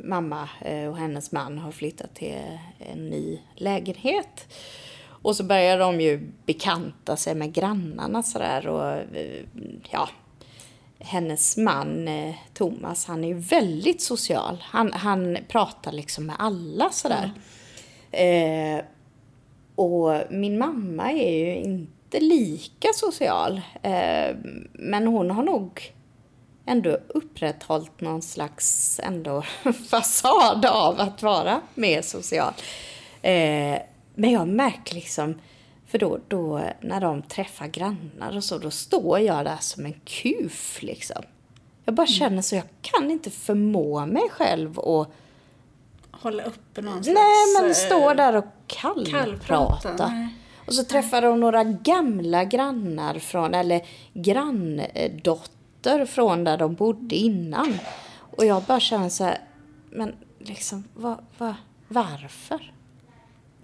[0.03, 2.38] mamma eh, och hennes man har flyttat till
[2.79, 4.47] en ny lägenhet.
[5.21, 9.45] Och så börjar de ju bekanta sig med grannarna sådär och eh,
[9.89, 10.09] ja,
[10.99, 14.63] hennes man eh, Thomas, han är ju väldigt social.
[14.67, 17.31] Han, han pratar liksom med alla sådär.
[18.12, 18.83] Eh,
[19.80, 23.62] och min mamma är ju inte lika social.
[23.82, 24.36] Eh,
[24.74, 25.94] men hon har nog
[26.65, 29.44] ändå upprätthållit någon slags ändå
[29.89, 32.54] fasad av att vara mer social.
[33.22, 33.80] Eh,
[34.15, 35.42] men jag märker liksom,
[35.88, 40.00] för då, då när de träffar grannar och så, då står jag där som en
[40.06, 41.22] kuf liksom.
[41.86, 45.13] Jag bara känner så, jag kan inte förmå mig själv och
[46.21, 47.19] Hålla uppe någon slags...
[47.19, 50.36] Nej, men eh, stå där och kallprata, nej.
[50.65, 57.77] Och så träffade de några gamla grannar från, eller granndotter från där de bodde innan.
[58.38, 59.38] Och jag bara känner så här,
[59.91, 61.55] men liksom, va, va,
[61.88, 62.73] varför?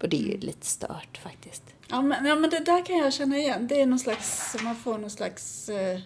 [0.02, 1.62] Och det är ju lite stört faktiskt.
[1.88, 3.66] Ja men, ja, men det där kan jag känna igen.
[3.66, 6.00] Det är någon slags, man får någon slags eh,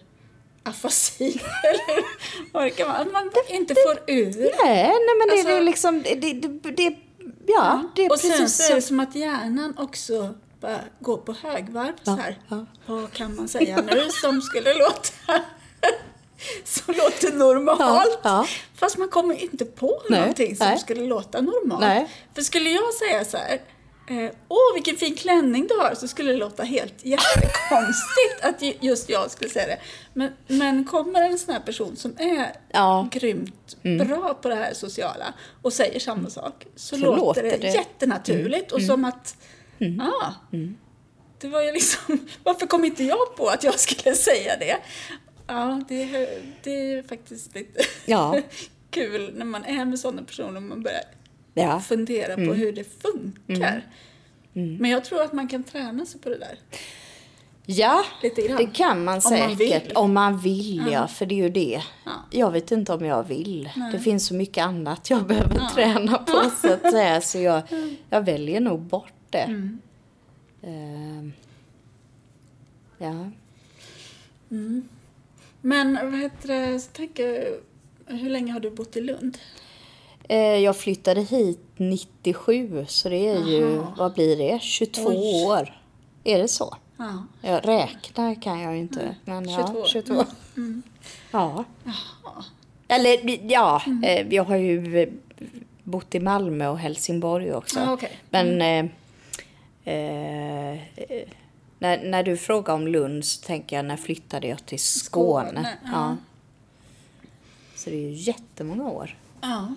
[0.63, 1.25] afasi.
[2.53, 2.97] Eller det kan vara.
[2.97, 4.51] Att man inte får ur.
[4.65, 6.95] Nej, nej men det, Alltså- det är liksom, det, det, det, det
[7.47, 8.87] ja, det är och sen precis så är det så.
[8.87, 12.37] som att hjärnan också bara går på högvarv så här.
[12.49, 12.65] ja.
[12.85, 15.09] Vad kan man säga nu som skulle låta
[16.63, 17.79] som låter normalt?
[17.79, 18.47] Ja, ja.
[18.75, 20.79] Fast man kommer inte på Nej, någonting som nej.
[20.79, 21.81] skulle låta normalt.
[21.81, 22.09] Nej.
[22.35, 23.61] För skulle jag säga så här
[24.11, 28.73] eh, Åh, vilken fin klänning du har, så skulle det låta helt jättekonstigt att ju-
[28.79, 29.77] just jag skulle säga det.
[30.13, 32.97] Men, men kommer en sån här person som är Ja.
[32.99, 33.09] Mm.
[33.09, 37.55] grymt bra på det här sociala och säger samma sak, så, Så låter det, det.
[37.67, 37.73] Mm.
[37.73, 39.35] jättenaturligt och som att,
[39.77, 40.33] ja,
[41.39, 44.77] det var ju liksom, varför kom inte jag på att jag skulle säga det?
[45.47, 48.39] Ja, det, är- det är faktiskt lite Ja.
[48.91, 51.01] kul när man är med sådana personer och man börjar
[51.53, 51.79] Ja.
[51.79, 52.47] fundera Mm.
[52.47, 53.87] på hur det funkar.
[54.53, 56.59] Men jag tror att man kan träna sig på det där.
[57.65, 59.47] Ja, det kan man Om säkert.
[59.47, 59.91] man vill.
[59.95, 61.07] Om man vill, ja.
[61.07, 61.81] För det är ju det.
[62.05, 62.11] Ja.
[62.31, 63.69] Jag vet inte om jag vill.
[63.91, 67.21] Det finns så mycket annat jag behöver träna på så att säga.
[67.21, 67.61] Så jag,
[68.09, 69.37] jag väljer nog bort det.
[69.37, 69.79] Mm.
[70.63, 71.33] Ehm,
[72.97, 73.29] ja.
[75.61, 77.47] Men vad heter det, tänker
[78.05, 79.37] hur länge har du bott i Lund?
[80.31, 83.93] Eh, jag flyttade hit 97 så det är ju, Aha.
[83.97, 84.61] vad blir det?
[84.61, 85.45] 22 Oj.
[85.45, 85.81] år.
[86.23, 86.75] Är det så?
[86.97, 87.25] Ja.
[87.41, 89.15] Jag räknar kan jag ju inte.
[89.25, 89.79] Men 22.
[89.79, 90.25] ja, 22.
[91.31, 91.65] Ja.
[92.87, 95.09] Eller ja, eh, jag har ju eh,
[95.83, 97.79] bott i Malmö och Helsingborg också.
[97.79, 98.19] Ja, okej.
[98.29, 98.91] Men eh,
[99.93, 101.27] eh, eh,
[101.79, 105.49] när, när du frågar om Lund så tänker jag när flyttade jag till Skåne.
[105.49, 106.17] Skåne, ja.
[107.75, 109.17] Så det är ju jättemånga år.
[109.41, 109.67] Ja.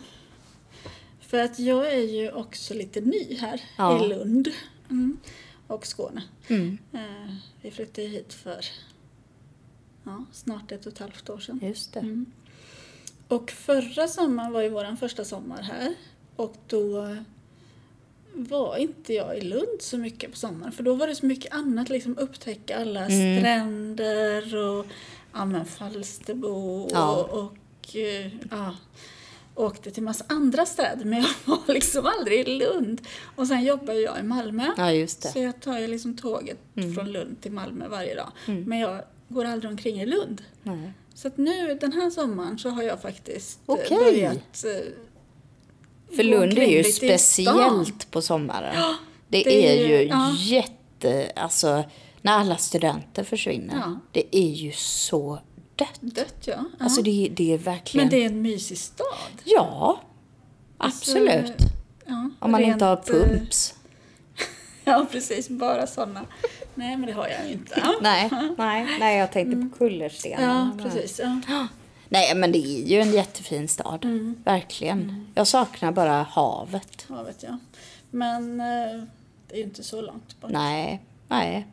[1.35, 4.05] För att jag är ju också lite ny här Ja.
[4.05, 4.49] i Lund
[4.91, 5.19] mm.
[5.67, 6.23] och Skåne.
[6.49, 6.79] Mm.
[6.93, 8.65] Eh, vi flyttade hit för
[10.05, 11.61] ja, snart ett och ett halvt år sedan.
[11.63, 12.01] Just det.
[12.01, 12.27] Mm.
[13.29, 15.95] Och förra sommaren var ju vår första sommar här.
[16.37, 17.17] Och då
[18.33, 20.73] var inte jag i Lund så mycket på sommaren.
[20.73, 23.41] För då var det så mycket annat, liksom upptäcka alla Mm.
[23.41, 24.87] stränder och
[25.33, 27.17] ja, men Falsterbo Ja.
[27.17, 28.75] och, och eh, ja,
[29.55, 31.05] åkte till massa andra städer.
[31.05, 33.01] Men jag var liksom aldrig i Lund.
[33.37, 34.67] Och sen jobbar jag i Malmö.
[34.77, 35.39] Ja, just Så det.
[35.39, 35.47] Mm.
[35.53, 36.59] jag tar ju liksom tåget
[36.95, 38.29] från Lund till Malmö varje dag.
[38.47, 40.43] Men jag går aldrig omkring i Lund.
[40.63, 40.93] Nej.
[41.15, 43.99] Så att nu den här sommaren så har jag faktiskt eh, Okej.
[43.99, 48.77] börjat eh, För Lund är ju speciellt på sommaren.
[49.29, 50.31] det, det är ju- ja.
[50.39, 51.33] jätte...
[51.37, 51.85] Alltså,
[52.23, 53.75] när alla studenter försvinner.
[53.77, 53.99] Ja.
[54.13, 55.39] Det är ju så
[55.77, 55.99] dött.
[56.01, 56.53] Dött ja.
[56.57, 56.85] ja.
[56.85, 58.07] Alltså det, det är verkligen...
[58.07, 59.07] Men det är en mysig stad.
[59.45, 60.01] Ja,
[60.79, 61.53] Alltså, absolut.
[62.07, 63.75] Ja, Om man inte har rent, eh, pumps.
[64.85, 65.49] Ja, precis.
[65.49, 66.25] Bara sådana.
[66.75, 67.83] Nej, men det har jag ju inte.
[68.01, 70.61] Nej, nej, nej, jag tänkte på kullerstenarna.
[70.63, 70.79] Mm.
[70.79, 71.21] Ja, precis.
[71.49, 71.67] Ja.
[72.09, 74.05] Nej, men det är ju en jättefin stad.
[74.05, 74.37] Mm.
[74.45, 75.27] Verkligen.
[75.35, 77.07] Jag saknar bara havet.
[77.09, 77.59] ja, vet jag.
[78.11, 79.03] Men eh,
[79.49, 80.51] det är ju inte så långt bort.
[80.51, 81.67] Nej, nej.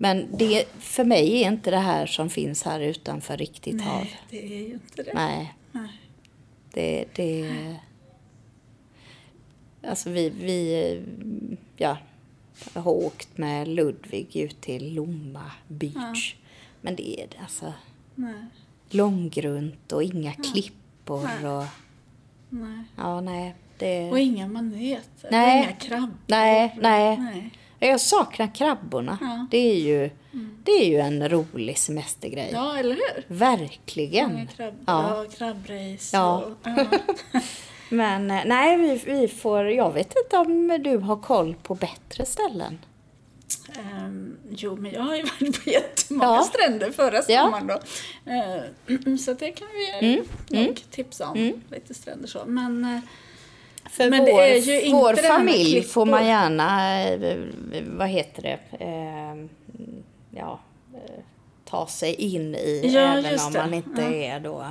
[0.00, 4.04] Men det, för mig är inte det här som finns här utanför riktigt hav.
[4.04, 5.14] Nej, det är ju inte det.
[5.14, 5.54] Nej.
[5.72, 6.00] Nej.
[6.72, 7.76] Det, det...
[9.88, 11.02] Alltså vi, vi
[11.76, 11.96] ja,
[12.74, 16.34] har åkt med Ludvig ut till Lomma Beach.
[16.80, 17.72] Men det är alltså
[18.14, 18.44] Nej.
[18.90, 21.50] långgrunt och inga klippor Nej.
[21.50, 21.64] och...
[22.48, 22.84] Nej.
[22.96, 23.54] Ja, nej.
[23.78, 24.10] Det...
[24.10, 25.28] Och inga maneter.
[25.30, 25.62] Nej.
[25.62, 26.16] Inga krabbor.
[26.26, 27.16] Nej, nej.
[27.16, 27.50] Nej.
[27.78, 29.18] Jag saknar krabborna.
[29.20, 29.46] Ja.
[29.50, 30.10] Det, är ju,
[30.64, 32.50] det är ju en rolig semestergrej.
[32.52, 33.24] Ja, eller hur?
[33.26, 34.46] Verkligen.
[34.56, 35.24] Krabbor Ja.
[35.38, 36.16] krabbrace.
[36.16, 36.36] Ja.
[36.44, 36.84] Och, ja.
[37.90, 39.70] Men eh, nej, vi, vi får...
[39.70, 42.78] Jag vet inte om du har koll på bättre ställen.
[43.78, 46.42] Ehm, jo, men jag har ju varit på jättemånga Ja.
[46.54, 47.42] stränder förra Ja.
[47.44, 47.80] sommaren då.
[48.30, 49.68] Ehm, så det kan
[50.00, 50.24] vi Mm,
[50.66, 51.52] nog tipsa om.
[51.70, 52.42] Lite stränder så.
[52.46, 53.00] Men eh,
[53.88, 57.38] För Men det vår, är ju inte vår det med familj får man gärna, eh,
[57.86, 59.46] vad heter det, eh,
[60.38, 60.60] ja,
[60.94, 61.20] eh,
[61.64, 64.14] ta sig in i Ja, även om man inte Ja.
[64.36, 64.66] är då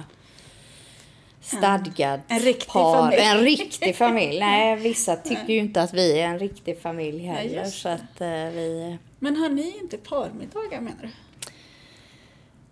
[1.41, 2.95] stadgad En riktig par.
[3.01, 3.21] familj.
[3.21, 4.39] En riktig familj.
[4.39, 7.63] Nej, vissa tycker ju inte att vi är en riktig familj heller.
[7.63, 8.97] just så att eh, vi...
[9.19, 11.09] Men har ni inte parmiddagar menar du?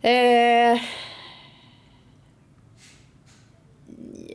[0.09, 0.81] Eh,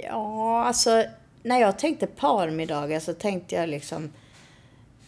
[0.02, 1.04] ja, alltså
[1.42, 4.10] när jag tänkte parmiddagar så tänkte jag liksom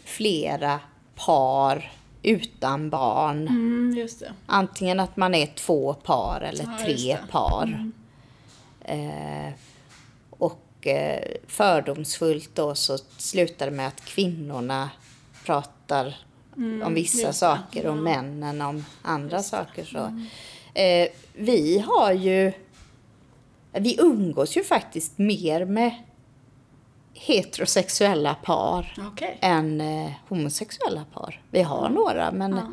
[0.05, 0.81] flera
[1.15, 1.93] par
[2.23, 3.49] utan barn.
[3.49, 4.23] Mm, just.
[4.47, 7.13] Antingen att man är två par eller Ja, just tre det.
[7.13, 7.29] Mm.
[7.31, 7.91] par.
[8.85, 9.53] Eh,
[10.31, 14.91] och eh, fördomsfullt då så slutar det med att kvinnorna
[15.45, 16.17] pratar
[16.57, 17.33] om vissa Mm, just det.
[17.33, 19.85] saker och männen om andra saker.
[19.85, 20.23] Så.
[20.81, 22.53] Eh, vi har ju...
[23.73, 25.93] Vi umgås ju faktiskt mer med
[27.27, 29.39] heterosexuella par Okej.
[29.41, 31.43] än eh, homosexuella par.
[31.51, 32.73] Vi har några, men, Ja.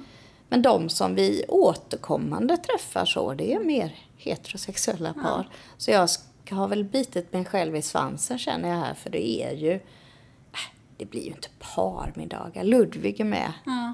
[0.49, 5.49] men de som vi återkommande träffar så, det är mer heterosexuella par.
[5.77, 6.09] Så jag
[6.49, 9.73] har väl bitit mig själv i svansen känner jag här, för det är ju...
[9.73, 9.79] Äh,
[10.97, 12.63] det blir ju inte parmiddagar.
[12.63, 13.53] Ludvig är med.
[13.65, 13.93] Ja.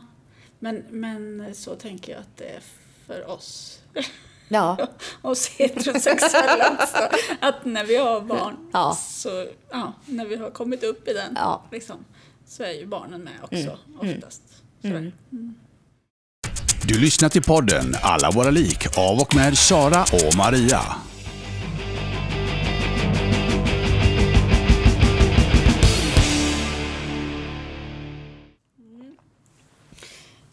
[0.59, 2.61] Men, men så tänker jag att det är
[3.07, 3.79] för oss.
[4.49, 4.77] Ja,
[5.21, 7.09] oss heterosexuella också.
[7.41, 8.97] Att när vi har barn, Ja.
[9.01, 11.63] så, ja, när vi har kommit upp i den, Ja.
[11.71, 11.95] liksom,
[12.47, 14.41] så är ju barnen med också oftast.
[14.81, 15.11] Sådär.
[16.87, 20.81] Du lyssnar till podden Alla våra lik av och med Sara och Maria.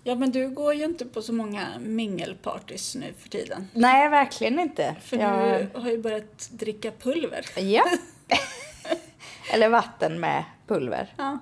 [0.05, 3.69] Ja, men du går ju inte på så många mingelpartys nu för tiden.
[3.73, 4.97] nej verkligen inte.
[5.01, 7.47] För jag, du har ju börjat dricka pulver.
[7.57, 7.85] Ja.
[9.53, 11.15] Eller vatten med pulver.
[11.17, 11.39] Ja.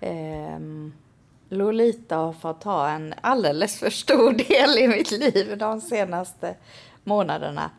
[0.00, 0.92] Ehm,
[1.48, 6.54] Lolita har fått ha en alldeles för stor del i mitt liv de senaste
[7.04, 7.70] månaderna.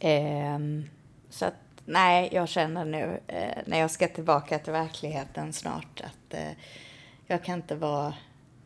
[0.00, 0.84] Ehm,
[1.30, 6.34] så att, nej, jag känner nu eh, när jag ska tillbaka till verkligheten snart att
[6.34, 6.52] eh,
[7.26, 8.14] jag kan inte vara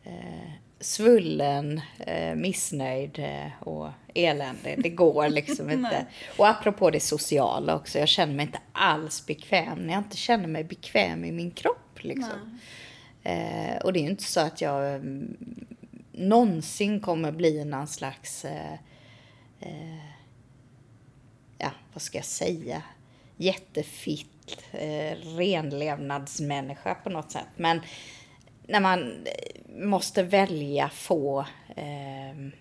[0.03, 4.83] eh, svullen, eh, missnöjd eh, och eländig.
[4.83, 6.05] Det går liksom inte.
[6.37, 10.47] Och apropå det sociala också, jag känner mig inte alls bekväm när jag inte känner
[10.47, 12.03] mig bekväm i min kropp.
[12.03, 12.59] Liksom.
[13.23, 15.37] Eh, och det är ju inte så att jag mm,
[16.11, 18.73] någonsin kommer bli någon slags, eh,
[19.59, 20.05] eh,
[21.57, 22.81] ja vad ska jag säga,
[23.37, 27.47] jättefitt eh, renlevnadsmänniska på något sätt.
[27.55, 27.81] Men
[28.69, 32.51] när man eh, måste välja få, eh, mm,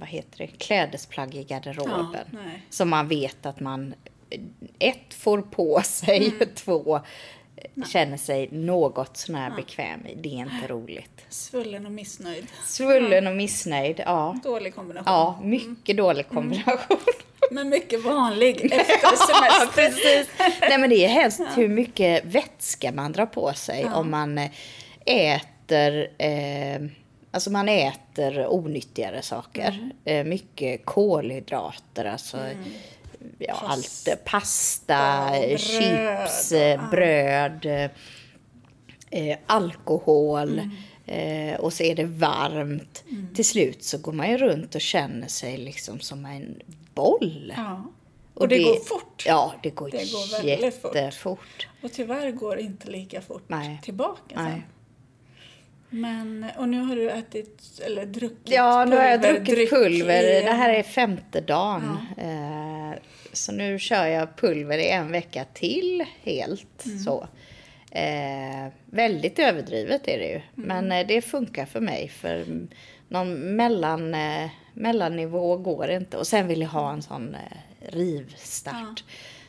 [0.00, 2.06] vad heter det, klädesplagg i garderoben.
[2.12, 2.62] Ja, nej.
[2.70, 3.94] som man vet att man,
[4.30, 4.40] eh,
[4.78, 6.48] ett, får på sig, Mm.
[6.54, 7.00] två,
[7.56, 10.14] eh, känner sig något sån här bekväm i.
[10.14, 11.24] Det är inte roligt.
[11.28, 12.46] Svullen och missnöjd.
[12.64, 14.36] Svullen och missnöjd, ja.
[14.44, 15.12] Dålig kombination.
[15.12, 16.98] Ja, mycket dålig kombination.
[17.50, 19.66] Men mycket vanlig efter semester.
[19.74, 20.28] Precis.
[20.60, 24.50] Nej men det är helst hur mycket vätska man drar på sig om man eh,
[25.08, 26.80] äter eh,
[27.30, 29.90] Alltså man äter onyttigare saker.
[30.04, 32.38] Eh, mycket kolhydrater, alltså
[33.38, 34.08] ja, Pasta allt.
[34.08, 37.90] eh, Pasta, och bröd, chips, eh, bröd, eh,
[39.28, 40.60] eh, alkohol.
[41.06, 43.04] Eh, och så är det varmt.
[43.34, 46.60] Till slut så går man ju runt och känner sig liksom som en
[46.94, 47.52] boll.
[47.56, 47.84] Ja.
[48.34, 49.24] Och, det, går fort.
[49.26, 50.94] Ja, det går, Det går väldigt fort.
[50.94, 51.68] jättefort.
[51.82, 53.80] Och tyvärr går det inte lika fort Nej.
[53.82, 54.62] tillbaka sen.
[55.90, 60.22] Men, och nu har du ätit, eller druckit Ja, nu har jag druckit pulverdryck pulver.
[60.22, 61.98] Det här är femte dagen.
[62.16, 62.98] Eh,
[63.32, 66.84] så nu kör jag pulver i en vecka till helt.
[66.86, 66.98] Mm.
[66.98, 67.28] Så.
[67.90, 70.34] Eh, väldigt överdrivet är det ju.
[70.34, 70.44] Mm.
[70.54, 72.08] Men eh, det funkar för mig.
[72.08, 72.46] För
[73.08, 76.16] någon mellan, eh, mellannivå går inte.
[76.16, 79.04] Och sen vill jag ha en sån eh, rivstart.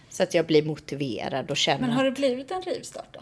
[0.10, 3.20] Så att jag blir motiverad och känner Men har det blivit en rivstart då?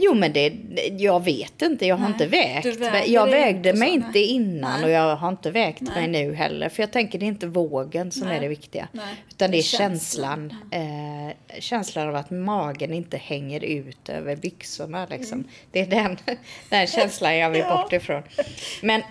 [0.00, 0.52] Jo, men det,
[0.98, 1.86] jag vet inte.
[1.86, 2.66] Jag har Nej, inte vägt.
[2.80, 4.84] väger jag vägde mig inte innan Nej.
[4.84, 5.94] och jag har inte vägt Nej.
[5.94, 6.68] mig nu heller.
[6.68, 8.88] För jag tänker det är inte vågen som är det viktiga.
[8.92, 10.50] Nej, Utan det är är känslan.
[10.70, 11.26] känslan.
[11.28, 15.06] Eh, känslan av att magen inte hänger ut över byxorna.
[15.10, 15.38] Liksom.
[15.38, 15.50] Mm.
[15.72, 16.16] Det är den,
[16.70, 17.76] den känslan jag vill Ja.
[17.82, 18.22] bort ifrån.
[18.82, 19.02] Men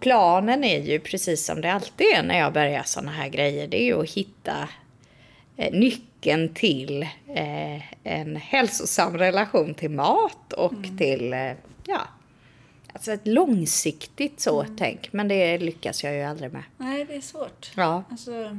[0.00, 3.66] planen är ju precis som det alltid är när jag börjar sådana här grejer.
[3.68, 4.68] Det är ju att hitta
[5.56, 6.02] eh, nyckeln
[6.54, 7.02] till
[7.34, 10.98] eh, en hälsosam relation till mat och Mm.
[10.98, 11.52] till, eh,
[11.86, 12.00] ja,
[12.92, 14.76] alltså ett långsiktigt så Mm.
[14.76, 15.12] tänk.
[15.12, 16.62] Men det lyckas jag ju aldrig med.
[16.78, 17.70] Nej, det är svårt.
[17.76, 18.02] Ja.
[18.10, 18.58] Alltså,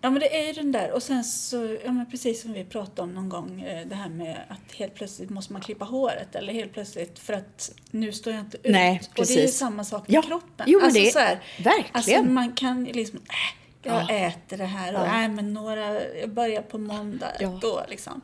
[0.00, 2.64] ja men det är ju den där och sen så, ja men precis som vi
[2.64, 6.34] pratade om någon gång, eh, det här med att helt plötsligt måste man klippa håret
[6.34, 8.62] eller helt plötsligt för att nu står jag inte ut.
[8.72, 9.58] Nej, Och det är ju precis.
[9.58, 10.66] samma sak med Ja, kroppen.
[10.68, 11.90] jo, men alltså, det- så här, verkligen.
[11.92, 14.10] Alltså man kan liksom, äh, jag Ja.
[14.10, 15.12] äter det här och Ja.
[15.12, 17.30] nej men några, jag börjar på måndag.
[17.30, 17.60] Mm.
[17.60, 18.20] då liksom.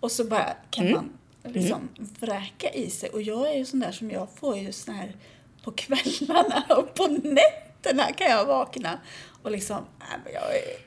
[0.00, 1.12] Och så bara kan man
[1.42, 1.88] liksom
[2.20, 3.08] vräka i sig.
[3.10, 5.16] Och jag är ju sån där som jag får ju sån här
[5.62, 8.98] på kvällarna och på nätterna kan jag vakna
[9.42, 10.42] och liksom, nej men jag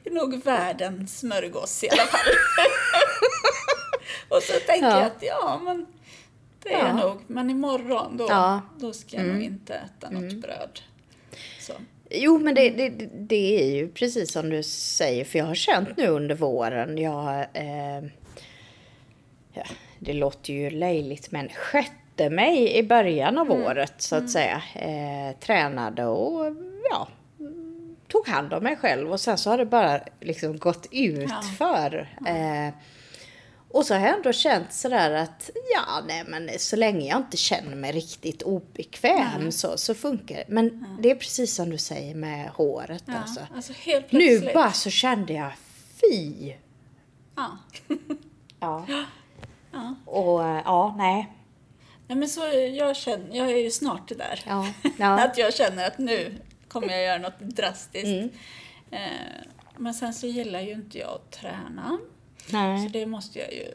[0.05, 2.31] är nog världens smörgås i alla fall.
[4.37, 4.97] och så tänker Ja.
[4.99, 5.85] jag att ja men
[6.63, 6.87] det är Ja.
[6.87, 7.21] jag nog.
[7.27, 8.61] Men imorgon då, Ja.
[8.77, 10.79] då ska jag nog inte äta något bröd.
[11.59, 11.73] Så.
[12.09, 15.97] Jo, men det, det, det är ju precis som du säger, för jag har känt
[15.97, 17.39] nu under våren, jag...
[17.53, 18.03] Eh,
[19.53, 19.63] ja,
[19.99, 24.61] det låter ju löjligt, men skötte mig i början av året, så att säga.
[24.75, 26.55] Eh, tränade och
[26.91, 27.07] ja,
[28.07, 31.41] tog hand om mig själv och sen så har det bara liksom gått ut Ja.
[31.57, 32.09] för.
[32.27, 32.73] Eh,
[33.77, 37.37] och så har jag ändå känt sådär att ja, nej men så länge jag inte
[37.37, 40.45] känner mig riktigt obekväm så, så funkar det.
[40.47, 43.39] Men det är precis som du säger med håret Ja, alltså.
[43.55, 43.73] alltså
[44.09, 45.51] Nu bara så kände jag
[46.01, 46.53] fy.
[47.35, 47.57] Ja.
[48.59, 48.85] Ja.
[49.71, 49.95] Ja.
[50.05, 51.33] Och eh, ja, nej.
[52.07, 52.41] Nej, men så
[52.77, 54.43] jag, känner, jag är ju snart där.
[54.45, 54.67] Ja.
[54.97, 55.23] Ja.
[55.23, 56.33] att jag känner att nu
[56.67, 58.05] kommer jag göra något drastiskt.
[58.07, 58.29] Mm.
[58.91, 59.43] Eh,
[59.77, 61.97] men sen så gillar ju inte jag att träna.
[62.49, 62.89] Så nej.
[62.93, 63.65] det måste jag ju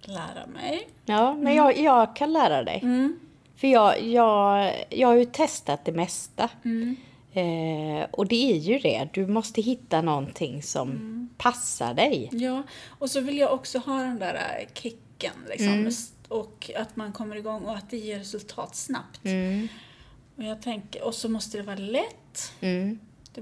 [0.00, 0.88] lära mig.
[1.04, 2.80] Ja, men jag, jag kan lära dig.
[2.82, 3.20] Mm.
[3.56, 6.48] För jag, jag, jag har ju testat det mesta.
[6.64, 6.96] Mm.
[7.32, 11.28] Eh, och det är ju det, du måste hitta någonting som Mm.
[11.38, 12.28] passar dig.
[12.32, 15.68] Ja, och så vill jag också ha den där eh, kicken liksom.
[15.68, 15.92] Mm.
[16.28, 19.24] Och att man kommer igång och att det ger resultat snabbt.
[19.24, 19.68] Mm.
[20.36, 22.52] Och jag tänker, och så måste det vara lätt.
[22.60, 22.98] Mm.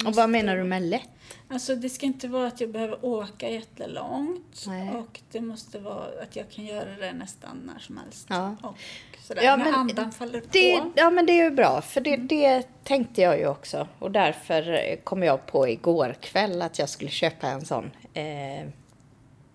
[0.07, 1.09] Och vad menar du med lätt?
[1.49, 4.65] Alltså det ska inte vara att jag behöver åka jättelångt.
[4.67, 4.91] Nej.
[4.91, 8.27] Och det måste vara att jag kan göra det nästan när som helst.
[8.31, 8.57] Ja.
[8.63, 8.77] Och
[9.23, 9.43] sådär.
[9.43, 10.47] Ja, när men andan faller på.
[10.51, 13.89] Det, ja men det är ju bra, för det, det tänkte jag ju också.
[13.99, 17.91] Och därför eh, kom jag på igår kväll att jag skulle köpa en sån.
[18.15, 18.63] Eh,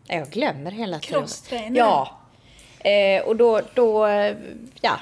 [0.07, 1.21] jag glömmer hela tiden.
[1.21, 1.77] Crosstrainer.
[1.77, 2.19] Ja.
[2.79, 4.35] Eh, och då, då, eh,
[4.81, 4.99] ja.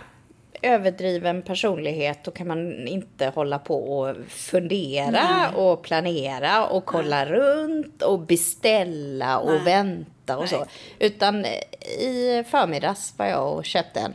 [0.64, 5.56] Överdriven personlighet, då kan man inte hålla på och fundera Nej.
[5.56, 9.64] och planera och kolla runt och beställa och Nej.
[9.64, 10.58] vänta och så.
[10.58, 10.68] Nej.
[11.00, 11.46] Utan
[12.00, 14.14] i förmiddags var jag och köpte en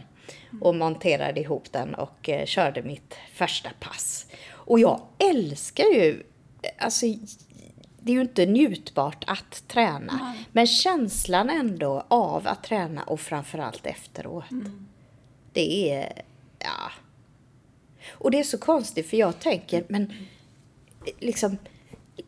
[0.60, 4.26] och monterade ihop den och eh, körde mitt första pass.
[4.50, 6.22] Och jag älskar ju,
[6.78, 7.06] alltså
[8.00, 10.48] det är ju inte njutbart att träna, Nej.
[10.52, 14.44] men känslan ändå av att träna och framförallt efteråt.
[15.52, 16.22] Det är,
[16.58, 16.90] ja.
[18.12, 20.12] Och det är så konstigt för jag tänker, men
[21.18, 21.56] liksom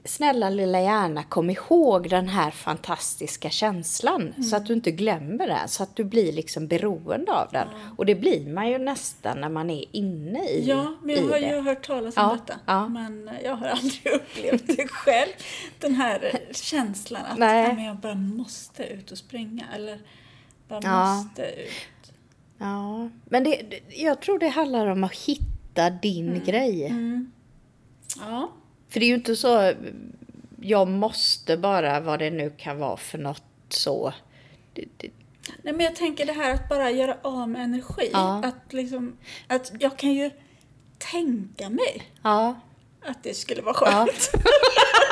[0.04, 5.68] snälla lilla hjärna, kom ihåg den här fantastiska känslan så att du inte glömmer den,
[5.68, 7.68] så att du blir liksom beroende av den.
[7.96, 11.30] Och det blir man ju nästan när man är inne i, Ja, men jag har
[11.40, 11.48] det.
[11.56, 12.60] ju hört talas om Ja, detta.
[12.66, 12.88] ja.
[12.88, 15.30] Men jag har aldrig upplevt det själv.
[15.78, 17.74] Den här känslan att Nej.
[17.74, 19.64] men jag bara måste ut och springa.
[19.74, 19.98] Eller
[20.68, 21.14] bara Ja.
[21.14, 21.68] måste ut.
[22.60, 26.86] Ja, men det, jag tror det handlar om att hitta din grej.
[26.86, 27.32] Mm.
[28.18, 28.50] Ja.
[28.88, 29.72] För det är ju inte så,
[30.60, 34.12] jag måste bara, vad det nu kan vara för något så.
[34.72, 35.10] Det, det,
[35.62, 38.10] Nej, men jag tänker det här att bara göra av med energi.
[38.12, 38.42] Ja.
[38.44, 40.30] Att, liksom, att jag kan ju
[40.98, 42.60] tänka mig ja,
[43.02, 44.06] att det skulle vara ja,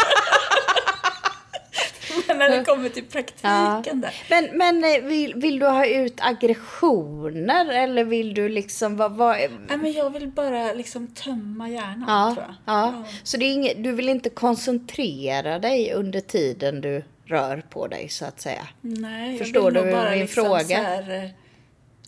[2.38, 4.14] när det kommer till praktiken där.
[4.30, 9.36] Men, men eh, vill, vill du ha ut aggressioner eller vill du liksom, vad, vad,
[9.36, 12.74] Nej, men jag vill bara liksom tömma hjärnan, ja, tror jag.
[12.74, 13.04] ja.
[13.22, 18.08] Så det är inget, du vill inte koncentrera dig under tiden du rör på dig
[18.08, 18.68] så att säga?
[18.80, 20.64] Nej, jag Förstår vill nog du bara min liksom fråga?
[20.64, 21.30] Så här, eh,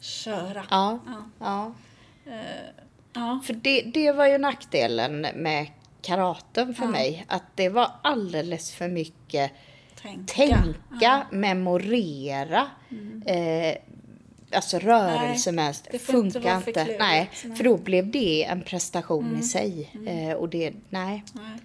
[0.01, 0.65] köra.
[0.71, 1.25] Ja, Ja.
[1.39, 1.73] ja.
[2.33, 2.41] Eh,
[3.13, 3.41] ja.
[3.47, 5.67] För det, det var ju nackdelen med
[6.03, 6.91] karaten för Ja.
[6.91, 7.25] mig.
[7.29, 9.51] Att det var alldeles för mycket
[10.03, 10.35] Tänka.
[10.35, 12.67] tänka, memorera.
[12.91, 13.23] Mm.
[13.27, 13.77] Eh,
[14.53, 16.73] alltså rörelsemönster inte funkar inte.
[16.73, 17.57] klurigt, Nej, nej.
[17.57, 19.91] för då blev det en prestation i sig.
[20.07, 21.25] Eh, och det, nej.
[21.33, 21.59] Nej.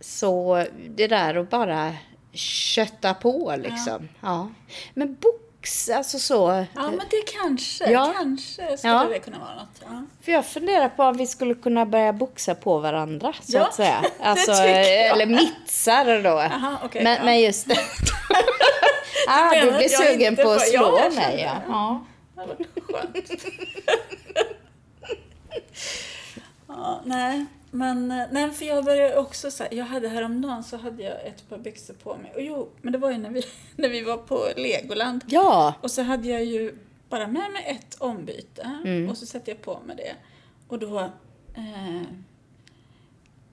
[0.00, 0.64] Så
[0.96, 1.94] det där att bara
[2.32, 4.08] kötta på liksom.
[4.20, 4.50] Ja.
[4.94, 5.16] Men
[5.94, 6.64] alltså så.
[6.74, 8.12] Ja, men det kanske, Ja.
[8.16, 9.04] kanske skulle Ja.
[9.10, 9.80] det kunna vara något.
[9.82, 10.02] Ja.
[10.24, 13.74] För jag funderar på om vi skulle kunna börja boxa på varandra, så Ja, att
[13.74, 14.04] säga.
[14.20, 16.38] Alltså, eller mitsar då.
[16.38, 17.78] Aha, okej, men, men just det.
[19.28, 21.40] ah, du blir sugen på att slå Ja, jag mig.
[21.42, 21.52] Ja.
[21.54, 21.62] det.
[21.68, 22.04] Ja.
[22.34, 23.42] Det hade varit skönt.
[26.68, 30.76] ja, nej, men eh, nej, för jag började också så här, jag hade häromdagen så
[30.76, 32.32] hade jag ett par byxor på mig.
[32.34, 33.42] Och jo, men det var ju när vi,
[33.76, 35.24] när vi var på Legoland.
[35.26, 35.74] ja.
[35.82, 36.74] Och så hade jag ju
[37.08, 39.10] bara med mig ett ombyte Mm.
[39.10, 40.14] och så sätter jag på mig det.
[40.68, 40.98] Och då
[41.54, 42.02] eh,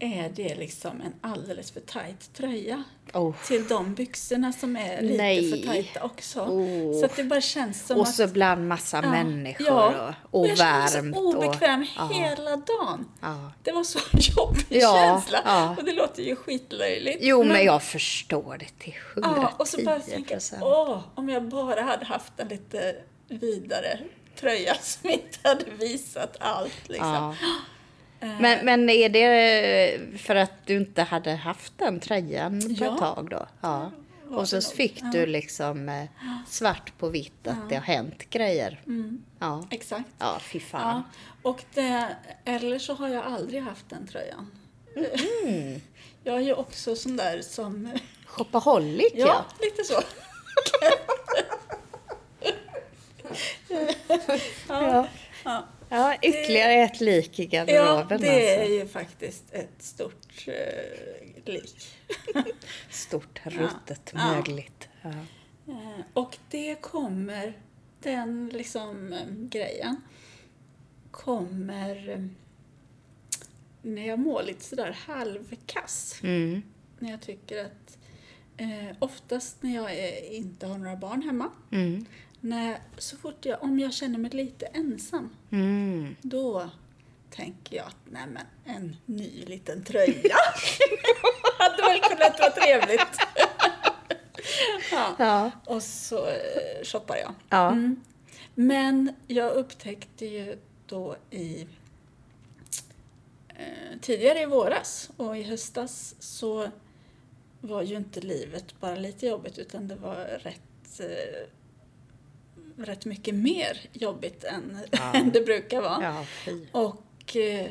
[0.05, 2.83] är det liksom en alldeles för tajt tröja
[3.13, 3.35] Oh.
[3.47, 5.51] till de byxorna som är lite Nej.
[5.51, 6.41] för tajta också.
[6.41, 6.99] Oh.
[6.99, 8.15] Så att det bara känns som Och att...
[8.15, 10.13] så bland massa Ja, människor ja.
[10.31, 11.33] och, och jag kände mig varmt.
[11.33, 12.07] så obekväm och, ja.
[12.13, 13.05] hela dagen.
[13.21, 13.51] Ja.
[13.63, 13.99] Det var så
[14.37, 15.41] jobbig Ja, känsla.
[15.45, 15.75] ja.
[15.77, 17.17] Och det låter ju skitlöjligt.
[17.21, 21.43] Jo, men jag förstår det till Ja, och så bara 110 tänka, åh, om jag
[21.49, 22.95] bara hade haft en lite
[23.27, 23.99] vidare
[24.39, 27.35] tröja som inte hade visat allt liksom.
[28.19, 28.27] Ja.
[28.27, 32.93] Eh, Men, men är det för att du inte hade haft den tröjan på Ja.
[32.93, 33.47] ett tag då?
[33.61, 33.91] Ja.
[34.29, 36.03] Och så fick du liksom eh,
[36.47, 38.81] svart på vitt att det har hänt grejer.
[39.39, 39.67] Ja.
[39.71, 40.09] Exakt.
[40.19, 40.67] Ja, fy Mm.
[40.71, 41.03] Ja, fan.
[41.41, 44.51] och det, eller så har jag aldrig haft den tröjan.
[44.95, 45.81] Mm.
[46.23, 47.91] Jag är ju också sån där som...
[48.25, 49.25] Shopaholic ja.
[49.27, 50.01] Ja, lite så.
[54.67, 55.07] Ja.
[55.45, 55.65] Ja.
[55.89, 58.73] Ja, ytterligare ett lik i Ja, garderoben det är alltså.
[58.73, 61.87] ju faktiskt ett stort eh, lik.
[62.89, 64.31] Stort, ruttet, Ja.
[64.35, 64.89] mögligt.
[65.01, 65.09] Ja.
[65.67, 67.53] Eh, och det kommer,
[67.99, 70.01] den liksom eh, grejen,
[71.11, 72.25] kommer eh,
[73.81, 76.19] när jag mår lite sådär halvkass.
[76.23, 76.61] Mm.
[76.99, 77.97] När jag tycker att,
[78.57, 82.05] eh, oftast när jag är, inte har några barn hemma, Mm.
[82.45, 86.15] När, så fort jag, om jag känner mig lite ensam, Mm.
[86.21, 86.69] då
[87.29, 90.35] tänker jag att nej men en ny liten tröja
[91.59, 93.17] hade väl kunnat vara trevligt.
[94.91, 95.15] ja.
[95.19, 95.51] Ja.
[95.65, 97.33] Och så eh, shoppar jag.
[97.49, 97.71] Ja.
[97.71, 98.01] Mm.
[98.55, 101.67] Men jag upptäckte ju då i
[103.49, 106.69] eh, tidigare i våras och i höstas så
[107.61, 111.47] var ju inte livet bara lite jobbigt utan det var rätt, eh,
[112.77, 115.13] rätt mycket mer jobbigt än, Ja.
[115.13, 116.03] än det brukar vara.
[116.03, 116.25] Ja.
[116.71, 117.67] Och eh,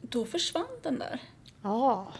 [0.00, 1.20] då försvann den där.
[1.62, 2.12] Ja.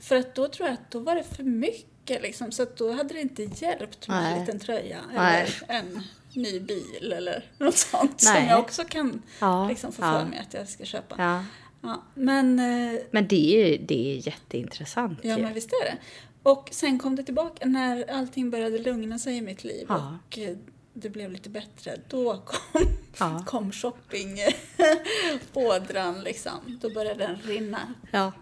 [0.00, 2.92] För att då tror jag att då var det för mycket liksom, så att då
[2.92, 4.32] hade det inte hjälpt med Nej.
[4.32, 5.42] en liten tröja Nej.
[5.68, 6.02] eller en
[6.34, 8.46] ny bil eller något sånt som Nej.
[8.48, 10.18] jag också kan Ja, liksom, få ja.
[10.18, 11.14] för mig att jag ska köpa.
[11.18, 11.44] ja.
[11.84, 15.42] Ja, men, eh, Men det är det är jätteintressant ja, ju.
[15.42, 15.96] men visst är det.
[16.42, 20.56] Och sen kom det tillbaka när allting började lugna sig i mitt liv och eh,
[20.94, 21.96] det blev lite bättre.
[22.08, 22.86] Då kom,
[23.18, 23.44] Ja.
[23.46, 26.78] kom shoppingådran liksom.
[26.82, 28.32] Då började den rinna, Ja.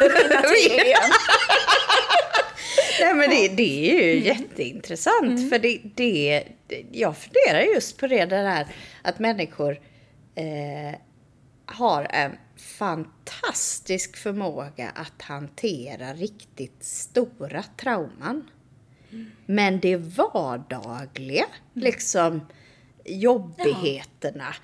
[0.00, 1.10] rinna till igen.
[3.00, 5.50] Nej, men det, det är ju jätteintressant.
[5.50, 6.44] För det, det,
[6.92, 8.66] jag funderar just på det, det där
[9.02, 9.80] att människor
[10.34, 10.94] eh,
[11.66, 12.32] har en
[12.78, 18.50] fantastisk förmåga att hantera riktigt stora trauman.
[19.46, 21.44] Men det vardagliga,
[21.74, 22.40] liksom
[23.04, 24.54] jobbigheterna.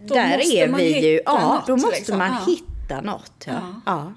[0.00, 2.18] Då där är vi ju, ja, något, då måste liksom.
[2.18, 2.52] man Ja.
[2.52, 3.44] hitta något.
[3.46, 3.52] Ja.
[3.52, 3.80] Ja.
[3.86, 4.12] Ja.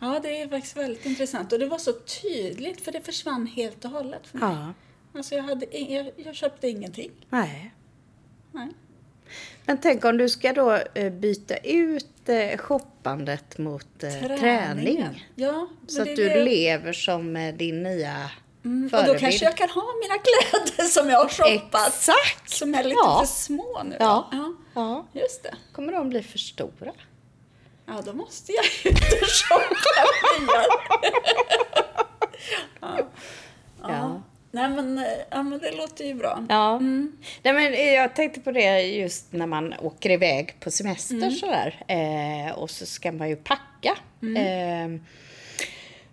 [0.00, 1.52] Ja, det är faktiskt väldigt intressant.
[1.52, 4.48] Och det var så tydligt, för det försvann helt och hållet för mig.
[4.52, 4.72] ja.
[5.18, 7.10] Alltså jag, hade, jag, jag köpte ingenting.
[7.30, 7.74] Nej.
[8.52, 8.68] Nej.
[9.66, 15.26] Men tänk om du ska då eh, byta ut eh, shoppandet mot eh, träning.
[15.34, 18.30] Ja, Så att du det- lever som eh, din nya
[18.64, 19.14] Mm, och förebild.
[19.16, 21.88] då kanske jag kan ha mina kläder som jag har shoppat.
[21.88, 22.50] Exakt!
[22.50, 23.20] Som är lite Ja.
[23.20, 23.96] för små nu.
[24.00, 24.28] Ja.
[24.32, 24.52] ja.
[24.74, 25.06] Ja.
[25.12, 25.54] Just det.
[25.72, 26.92] Kommer de bli för stora?
[27.86, 29.64] Ja, då måste jag ut och shoppa
[30.40, 30.64] nya.
[32.80, 32.98] ja.
[33.88, 34.22] Ja.
[34.54, 36.44] Nej, men, eh, ja, men det låter ju bra.
[36.48, 36.76] Ja.
[36.76, 37.12] Mm.
[37.42, 41.30] Nej, men eh, jag tänkte på det just när man åker iväg på semester Mm.
[41.30, 41.84] sådär.
[41.88, 43.96] Eh, och så ska man ju packa.
[44.22, 44.94] Mm.
[44.96, 45.00] Eh,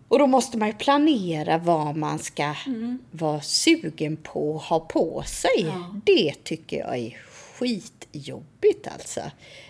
[0.08, 3.00] och då måste man ju planera vad man ska Mm.
[3.12, 5.66] vara sugen på att ha på sig.
[5.66, 5.96] Ja.
[6.06, 9.22] Det tycker jag är skitjobbigt alltså.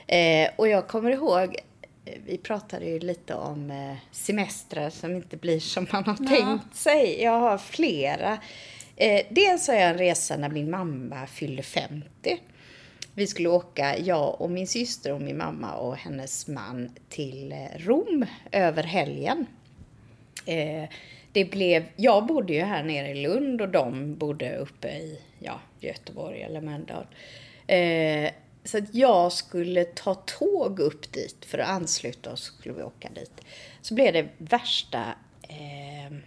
[0.07, 1.55] Eh, och jag kommer ihåg,
[2.25, 6.27] vi pratade ju lite om eh, semestrar som inte blir som man har Ja.
[6.29, 7.21] tänkt sig.
[7.23, 8.37] Jag har flera
[8.95, 12.37] Eh, dels har jag en resa när min mamma fyllde 50.
[13.13, 17.77] Vi skulle åka, jag och min syster och min mamma och hennes man till eh,
[17.77, 19.45] Rom över helgen.
[20.45, 20.89] Eh,
[21.31, 25.59] det blev, jag bodde ju här nere i Lund och de bodde uppe i ja,
[25.79, 27.05] Göteborg eller Mölndal.
[27.67, 28.31] Eh,
[28.63, 33.09] så att jag skulle ta tåg upp dit för att ansluta oss skulle vi åka
[33.15, 33.41] dit.
[33.81, 35.03] Så blev det värsta
[35.41, 36.17] eh,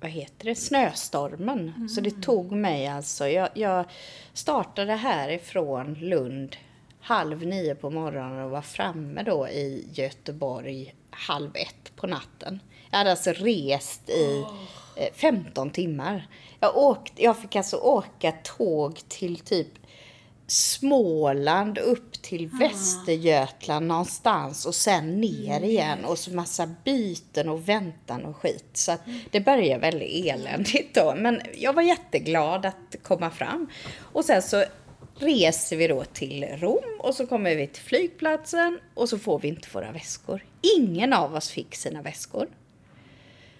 [0.00, 1.72] vad heter det, snöstormen.
[1.76, 1.88] Mm.
[1.88, 3.84] Så det tog mig alltså, jag, jag
[4.32, 6.56] startade härifrån Lund
[7.00, 12.60] halv nio på morgonen och var framme då i Göteborg halv ett på natten.
[12.90, 15.12] Jag hade alltså rest i oh.
[15.14, 16.26] 15 timmar.
[16.60, 19.68] Jag, åkte, jag fick alltså åka tåg till typ
[20.52, 22.58] Småland upp till mm.
[22.58, 25.70] Västergötland någonstans och sen ner mm.
[25.70, 28.68] igen och så massa byten och väntan och skit.
[28.72, 29.00] Så att
[29.30, 31.14] det började väldigt eländigt då.
[31.16, 33.70] Men jag var jätteglad att komma fram.
[33.98, 34.64] Och sen så
[35.18, 39.48] reser vi då till Rom och så kommer vi till flygplatsen och så får vi
[39.48, 40.44] inte våra väskor.
[40.78, 42.48] Ingen av oss fick sina väskor.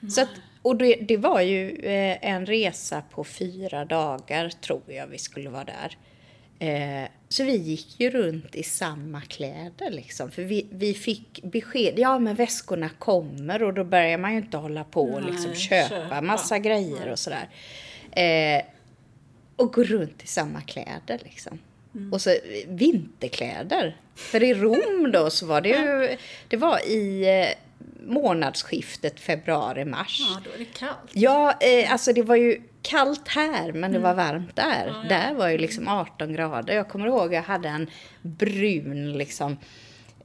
[0.01, 0.11] Mm.
[0.11, 0.28] Så att,
[0.62, 5.51] och det, det var ju eh, en resa på fyra dagar tror jag vi skulle
[5.51, 5.97] vara där.
[6.63, 10.31] Eh, så vi gick ju runt i samma kläder liksom.
[10.31, 14.57] För vi, vi fick besked, ja men väskorna kommer och då börjar man ju inte
[14.57, 17.49] hålla på och liksom köpa, köpa massa grejer och sådär.
[18.11, 18.65] Eh,
[19.57, 21.59] och gå runt i samma kläder liksom.
[21.95, 22.13] Mm.
[22.13, 22.37] Och så
[22.67, 23.97] vinterkläder.
[24.15, 26.17] För i Rom då så var det ju,
[26.49, 27.72] det var i eh,
[28.07, 30.20] månadsskiftet februari-mars.
[30.20, 31.11] Ja, då är det kallt.
[31.12, 34.26] Ja, eh, alltså det var ju kallt här men det var mm.
[34.26, 34.87] varmt där.
[34.87, 35.09] Ja, ja.
[35.09, 36.74] Där var ju liksom 18 grader.
[36.74, 37.91] Jag kommer ihåg jag hade en
[38.22, 39.57] brun liksom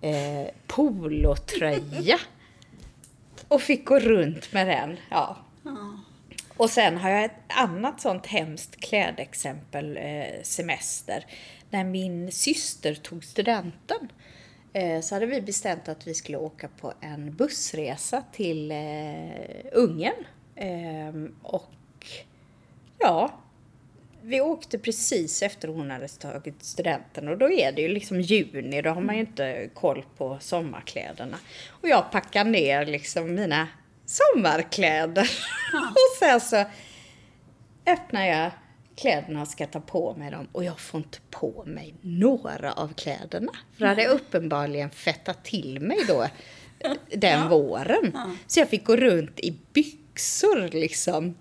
[0.02, 2.20] eh, polotröja.
[3.48, 4.98] och fick gå runt med den.
[5.10, 5.38] Ja.
[5.64, 6.00] ja.
[6.58, 11.26] Och sen har jag ett annat sånt hemskt klädexempel, eh, semester.
[11.70, 14.12] När min syster tog studenten
[15.02, 18.78] så hade vi bestämt att vi skulle åka på en bussresa till eh,
[19.72, 20.26] Ungern.
[20.56, 21.74] Eh, och
[23.00, 23.40] Ja,
[24.22, 28.82] vi åkte precis efter hon hade tagit studenten och då är det ju liksom juni,
[28.82, 31.38] då har man ju inte koll på sommarkläderna.
[31.70, 33.68] Och jag packar ner liksom mina
[34.06, 35.22] sommarkläder.
[35.74, 36.66] och sen så
[37.86, 38.52] öppnar jag
[38.98, 42.94] kläderna och ska ta på mig dem och jag får inte på mig några av
[42.94, 43.52] kläderna.
[43.74, 46.28] För det hade jag uppenbarligen fettat till mig då
[47.12, 47.48] den ja.
[47.48, 48.12] våren.
[48.14, 48.32] Ja.
[48.48, 51.36] Så jag fick gå runt i byxor liksom.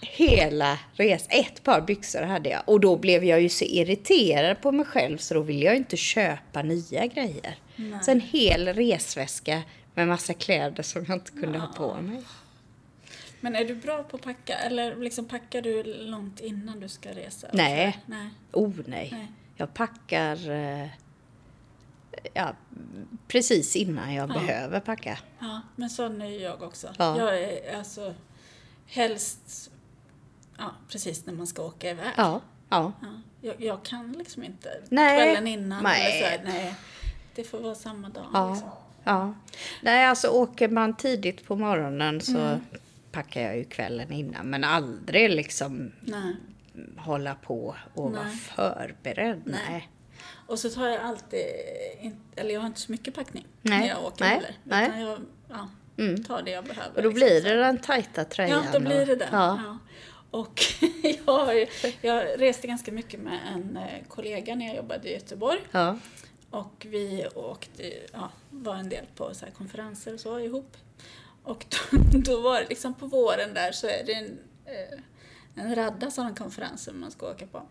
[0.00, 1.28] Hela resan.
[1.30, 2.62] Ett par byxor hade jag.
[2.66, 5.96] Och då blev jag ju så irriterad på mig själv så då ville jag inte
[5.96, 7.58] köpa nya grejer.
[7.76, 7.98] Nej.
[8.02, 9.62] Så en hel resväska
[9.94, 11.64] med massa kläder som jag inte kunde ja.
[11.64, 12.22] ha på mig.
[13.44, 14.58] Men är du bra på att packa?
[14.58, 17.48] Eller liksom packar du långt innan du ska resa?
[17.52, 17.98] Nej.
[18.06, 18.30] nej.
[18.52, 19.08] Oh nej.
[19.12, 19.32] nej.
[19.56, 20.88] Jag packar eh,
[22.34, 22.54] ja,
[23.28, 24.34] precis innan jag ja.
[24.34, 25.18] behöver packa.
[25.38, 26.94] Ja, men sån är jag också.
[26.98, 27.18] Ja.
[27.18, 28.14] Jag är alltså
[28.86, 29.70] helst
[30.58, 32.12] ja, precis när man ska åka iväg.
[32.16, 32.40] Ja.
[32.68, 32.92] ja.
[33.00, 33.20] ja.
[33.40, 35.18] Jag, jag kan liksom inte nej.
[35.18, 35.82] kvällen innan.
[35.82, 36.22] Nej.
[36.22, 36.74] Eller så här, nej.
[37.34, 38.26] Det får vara samma dag.
[38.32, 38.50] Ja.
[38.50, 38.70] Liksom.
[39.04, 39.34] ja.
[39.82, 42.60] Nej, alltså åker man tidigt på morgonen så mm.
[43.14, 44.50] Packar jag ju kvällen innan.
[44.50, 46.36] Men aldrig liksom nej.
[46.96, 48.20] hålla på och nej.
[48.20, 49.42] vara förberedd.
[49.44, 49.60] Nej.
[49.68, 49.90] nej.
[50.46, 51.44] Och så tar jag alltid,
[52.36, 54.34] eller jag har inte så mycket packning när jag åker nej.
[54.34, 54.56] heller.
[54.64, 55.02] Nej.
[55.02, 56.24] Jag, ja, Mm.
[56.24, 56.96] Ta det jag behöver.
[56.96, 57.14] Och då liksom.
[57.14, 58.64] blir det den tajta tröjan?
[58.64, 59.28] Ja, då blir det den.
[59.32, 59.60] Ja.
[59.64, 59.78] ja.
[60.30, 60.62] Och
[61.26, 61.68] jag,
[62.00, 65.60] jag reste ganska mycket med en eh, kollega när jag jobbade i Göteborg.
[65.70, 65.98] Ja.
[66.50, 70.76] Och vi åkte, ja, var en del på så konferenser och så ihop.
[71.44, 74.98] Och då, då, var det liksom på våren där så är det en, eh,
[75.64, 77.62] en radda sådana konferenser man ska åka på.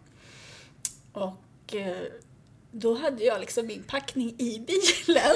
[1.13, 2.03] Och eh,
[2.71, 5.36] då hade jag liksom min packning i bilen.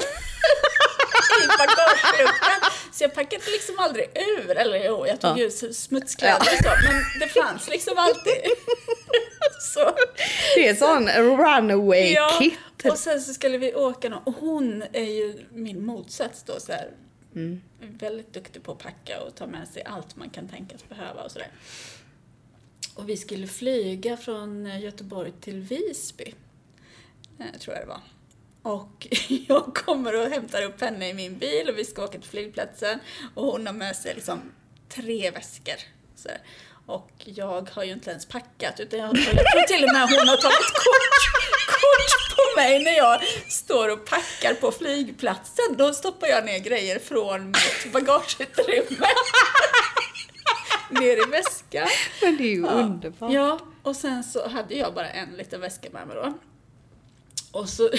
[1.44, 2.70] i bagageluckan.
[2.92, 4.50] Så jag packade liksom aldrig ur.
[4.50, 5.36] Eller jo, jag tog ja.
[5.38, 6.70] ju smutskläder och så.
[6.84, 8.34] Men det fanns liksom alltid.
[9.60, 9.94] så.
[10.54, 12.58] Det är sån runaway ja, kit.
[12.84, 16.72] Och sen så skulle vi åka någon, och hon är ju min motsats då så
[16.72, 16.90] här.
[17.38, 17.60] Mm.
[17.80, 21.30] Väldigt duktig på att packa och ta med sig allt man kan tänkas behöva och
[21.30, 21.50] sådär.
[22.94, 26.34] Och vi skulle flyga från Göteborg till Visby.
[27.38, 28.00] Eh, tror jag det var.
[28.62, 32.30] Och jag kommer och hämtar upp henne i min bil och vi ska åka till
[32.30, 32.98] flygplatsen
[33.34, 34.40] och hon har med sig liksom
[34.88, 35.76] tre väskor.
[36.16, 36.28] Så,
[36.86, 40.28] och jag har ju inte ens packat utan jag, jag tror till och med hon
[40.28, 41.57] har tagit kort
[42.38, 45.76] på mig när jag står och packar på flygplatsen.
[45.76, 49.06] Då stoppar jag ner grejer från mitt bagageutrymme.
[50.90, 51.88] ner i väskan.
[52.22, 53.32] Men det är ju underbart.
[53.32, 56.32] Ja, och sen så hade jag bara en liten väska med mig då.
[57.52, 57.90] Och så,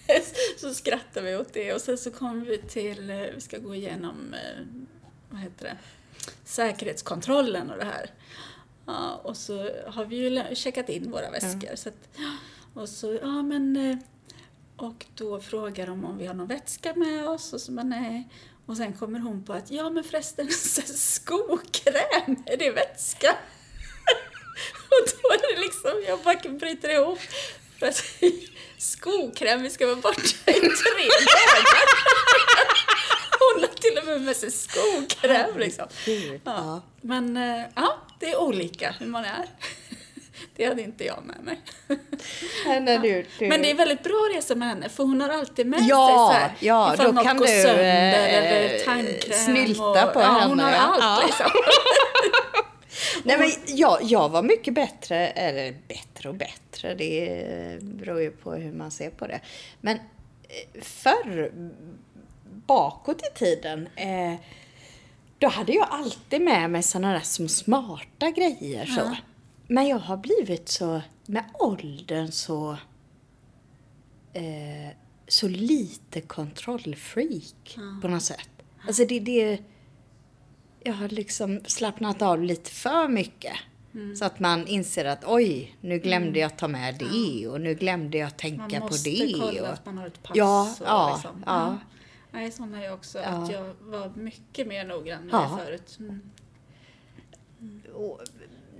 [0.56, 3.74] så skrattade vi åt det och sen så kom vi till, eh, vi ska gå
[3.74, 4.64] igenom, eh,
[5.30, 5.76] vad heter det,
[6.44, 8.10] säkerhetskontrollen och det här.
[8.86, 11.76] Ja, och så har vi ju checkat in våra väskor.
[11.76, 12.18] Så att,
[12.74, 13.96] och så, ja men, eh,
[14.76, 18.28] och då frågar de om vi har någon vätska med oss och så bara nej.
[18.66, 20.48] Och sen kommer hon på att, ja men förresten,
[20.94, 23.30] skokräm, är det vätska?
[24.92, 27.18] Och då är det liksom, jag bara bryter ihop.
[27.78, 28.04] För att
[28.78, 31.88] skokräm, vi ska vara borta i tre dagar.
[33.38, 35.86] Hon har till och med med sig skokräm liksom.
[36.44, 36.82] Ja.
[37.00, 39.46] Men eh, ja, det är olika hur man är.
[40.56, 41.60] Det hade inte jag med mig.
[42.80, 43.48] Nej, du, du.
[43.48, 46.06] Men det är väldigt bra att resa med henne för hon har alltid med Ja,
[46.08, 49.38] sig så här, ja, ifall då något kan går du, sönder eh, eller tandkräm.
[49.38, 51.22] snylta och, på ja, henne, Hon har allt Ja.
[51.26, 51.46] liksom.
[53.24, 58.52] Nej, men jag, jag var mycket bättre, eller bättre och bättre, det beror ju på
[58.52, 59.40] hur man ser på det.
[59.80, 61.52] Men eh, förr,
[62.66, 64.34] bakåt i tiden, eh,
[65.38, 68.86] då hade jag alltid med mig sådana där som smarta grejer.
[68.86, 69.00] Så.
[69.00, 69.16] Ja.
[69.66, 72.70] Men jag har blivit så, med åldern så,
[74.32, 74.96] eh,
[75.28, 78.48] så lite kontrollfreak på något sätt.
[78.86, 79.58] Alltså det, det,
[80.82, 83.56] jag har liksom slappnat av lite för mycket.
[83.94, 84.16] Mm.
[84.16, 88.18] Så att man inser att oj, nu glömde jag ta med det och nu glömde
[88.18, 89.32] jag Man tänka på måste det.
[89.40, 90.36] kolla och, att man har ett pass.
[90.36, 91.42] Ja, och ja, liksom.
[91.46, 91.78] ja.
[92.30, 93.18] Nej, sån är jag också.
[93.18, 93.24] Ja.
[93.28, 95.60] Att jag var mycket mer noggrann med Ja.
[95.64, 95.96] förut.
[96.00, 96.20] Mm.
[97.94, 98.20] och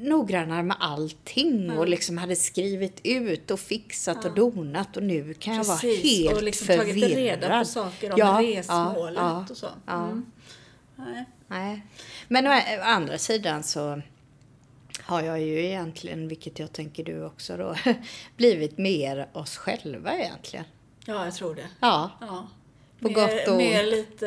[0.02, 1.78] noggrannare med allting Ja.
[1.78, 6.20] och liksom hade skrivit ut och fixat och donat och nu kan jag vara Precis,
[6.24, 7.00] helt och liksom förvirrad.
[7.00, 9.68] tagit reda på saker om Ja, resmålet ja, och så.
[9.86, 10.04] ja.
[10.04, 10.26] Mm.
[10.96, 11.24] Nej.
[11.46, 11.86] Nej.
[12.28, 14.02] Men å å andra sidan så
[15.02, 17.74] har jag ju egentligen, vilket jag tänker du också då,
[18.36, 20.64] blivit mer oss själva egentligen.
[21.06, 21.66] Ja, jag tror det.
[21.80, 22.48] Ja, Ja.
[23.00, 23.90] På mer, gott och mer ont.
[23.90, 24.26] lite,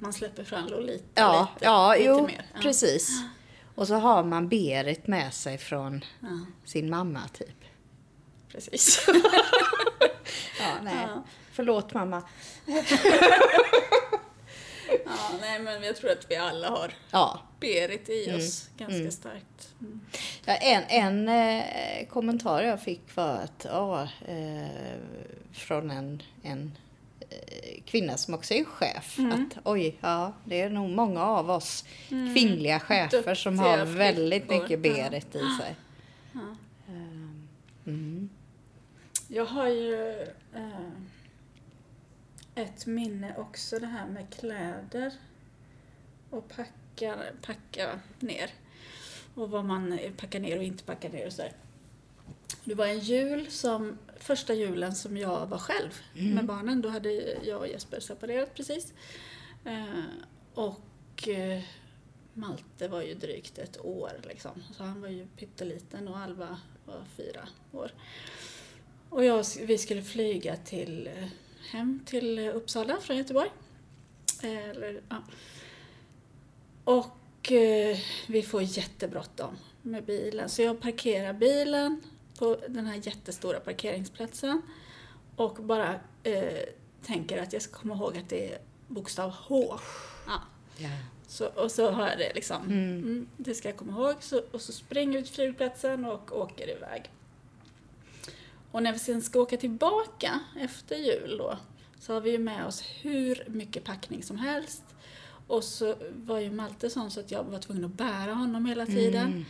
[0.00, 2.46] man släpper fram Lolita ja, lite, ja lite jo, mer.
[2.54, 2.60] Ja.
[2.62, 3.10] precis.
[3.78, 6.28] Och så har man Berit med sig från Ja,
[6.64, 7.64] sin mamma typ.
[8.52, 9.06] precis.
[10.60, 10.94] Ja, nej.
[11.08, 11.22] Ja.
[11.52, 12.22] Förlåt mamma.
[15.06, 18.38] ja, nej, men jag tror att vi alla har Ja, Berit i Mm.
[18.38, 19.74] oss ganska starkt.
[19.80, 20.00] Mm.
[20.44, 24.66] Ja, en en eh, kommentar jag fick var att, ja, eh,
[25.52, 26.72] från en, en
[27.84, 29.32] kvinna som också är chef, Mm.
[29.32, 34.46] att oj, ja, det är nog många av oss kvinnliga chefer som Duktiga har väldigt
[34.46, 34.62] flickor.
[34.62, 35.74] mycket Berit i sig.
[36.32, 36.40] Ja.
[36.88, 37.48] Ehm,
[37.86, 38.28] Mm.
[39.28, 40.22] Jag har ju
[40.54, 40.90] eh,
[42.54, 45.12] ett minne också det här med kläder
[46.30, 48.50] och packa, packa ner.
[49.34, 51.52] Och vad man packar ner och inte packar ner och sådär.
[52.64, 56.82] Det var en jul som, första julen som jag var själv med barnen.
[56.82, 57.12] Då hade
[57.44, 58.92] jag och Jesper separerat precis.
[59.64, 60.04] Eh,
[60.54, 61.62] och eh,
[62.34, 64.62] Malte var ju drygt ett år liksom.
[64.76, 67.90] Så han var ju pytteliten och Alva var fyra år.
[69.10, 71.28] Och jag, vi skulle flyga till, eh,
[71.70, 73.50] hem till Uppsala från Göteborg.
[74.42, 75.22] Eller, ja.
[76.84, 77.52] Och
[78.26, 80.48] vi får jättebråttom med bilen.
[80.48, 82.02] Så jag parkerar bilen
[82.38, 84.62] på den här jättestora parkeringsplatsen
[85.36, 86.58] och bara eh,
[87.02, 89.78] tänker att jag ska komma ihåg att det är bokstav H.
[90.26, 90.42] Ja.
[90.76, 90.90] Ja.
[91.26, 92.62] Så, och så har jag det liksom.
[92.62, 92.98] Mm.
[92.98, 94.16] Mm, det ska jag komma ihåg.
[94.20, 97.10] Så, och så springer vi till flygplatsen och åker iväg.
[98.70, 101.58] Och när vi sen ska åka tillbaka efter jul då
[102.00, 104.84] så har vi ju med oss hur mycket packning som helst.
[105.46, 108.86] Och så var ju Malte sån så att jag var tvungen att bära honom hela
[108.86, 109.26] tiden.
[109.26, 109.44] Mm.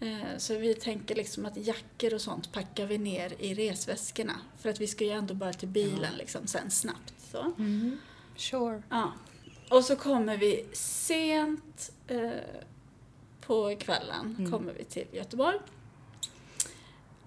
[0.00, 4.40] Eh, Så vi tänker liksom att jackor och sånt packar vi ner i resväskorna.
[4.58, 7.14] För att vi ska ju ändå bara till bilen liksom sen snabbt.
[7.32, 7.40] Så.
[7.58, 7.98] Mm.
[8.36, 8.82] Sure.
[8.90, 9.12] Ja.
[9.70, 12.30] Och så kommer vi sent eh,
[13.40, 15.58] på kvällen kommer vi till Göteborg.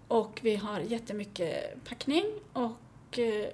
[0.07, 3.47] Och vi har jättemycket packning och eh,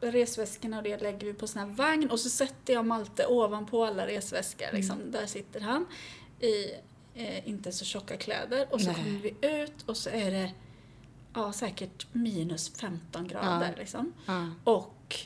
[0.00, 3.84] resväskorna och det lägger vi på sån här vagn och så sätter jag Malte ovanpå
[3.84, 4.66] alla resväskor.
[4.72, 5.10] Liksom.
[5.10, 5.86] Där sitter han
[6.40, 6.66] i
[7.16, 8.96] eh, inte så tjocka kläder och så Nej.
[8.96, 10.52] kommer vi ut och så är det
[11.34, 13.72] ja, säkert minus 15 grader.
[13.76, 13.78] Ja.
[13.78, 14.12] Liksom.
[14.26, 14.50] Ja.
[14.64, 15.16] Och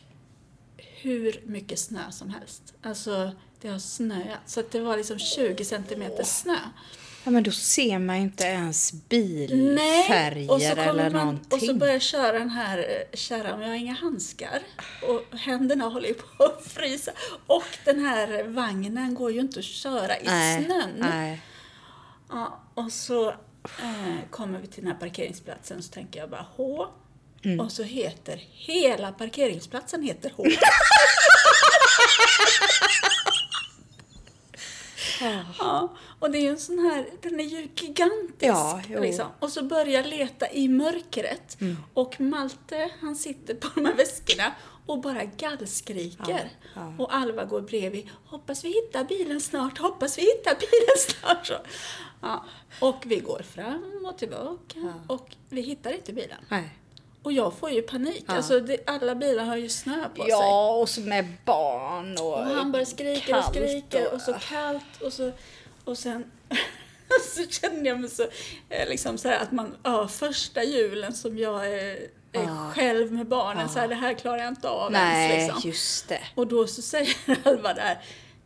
[0.76, 2.74] hur mycket snö som helst.
[2.82, 3.30] Alltså,
[3.60, 4.38] det har snöat.
[4.46, 6.58] Så att det var liksom 20 centimeter snö.
[7.24, 11.58] ja, men då ser man ju inte ens bilfärger eller man någonting.
[11.58, 14.62] och så börjar jag köra den här kärran, jag har inga handskar.
[15.08, 17.12] Och händerna håller ju på att frysa.
[17.46, 20.90] Och den här vagnen går ju inte att köra i nej, snön.
[20.98, 21.42] Nej.
[22.30, 26.86] Ja, och så eh, kommer vi till den här parkeringsplatsen så tänker jag bara H.
[27.42, 27.60] Mm.
[27.60, 30.44] Och så heter hela parkeringsplatsen heter H.
[35.58, 38.40] Ja, och det är ju en sån här, den är ju gigantisk.
[38.40, 39.26] Ja, liksom.
[39.38, 41.60] Och så börjar leta i mörkret.
[41.60, 41.76] Mm.
[41.94, 44.52] Och Malte, han sitter på de här väskorna
[44.86, 46.50] och bara gallskriker.
[46.74, 47.04] Ja, ja.
[47.04, 48.08] Och Alva går bredvid.
[48.24, 51.46] Hoppas vi hittar bilen snart, hoppas vi hittar bilen snart.
[51.46, 51.54] Så.
[52.20, 52.44] Ja.
[52.80, 56.38] Och vi går fram och tillbaka och vi hittar inte bilen.
[56.48, 56.68] Nej.
[57.22, 58.24] Och jag får ju panik.
[58.28, 58.34] Ja.
[58.34, 60.30] Alltså det, alla bilar har ju snö på sig.
[60.30, 62.32] Ja, och så med barn och...
[62.38, 65.32] Och han bara skriker och skriker och så kallt och så
[65.84, 66.30] och sen
[67.34, 68.22] så kände jag mig så
[68.68, 71.98] eh, liksom så här att man, ja första julen som jag är,
[72.32, 72.70] Ja.
[72.74, 73.68] själv med barnen Ja.
[73.68, 75.70] så här, det här klarar jag inte av Nej, ens liksom.
[75.70, 76.20] just det.
[76.34, 77.16] Och då så säger
[77.48, 77.98] Alva där,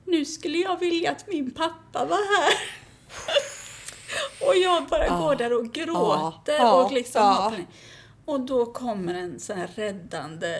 [0.05, 2.53] nu skulle jag vilja att min pappa var här.
[4.49, 5.19] och jag bara Ja.
[5.19, 6.85] går där och gråter Ja.
[6.85, 7.53] och liksom Ja.
[8.25, 10.59] Och då kommer en sån här räddande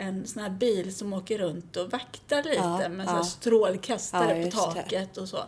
[0.00, 3.24] en sån här bil som åker runt och vaktar lite med ja.
[3.24, 4.50] strålkastare på det.
[4.50, 5.38] taket och så.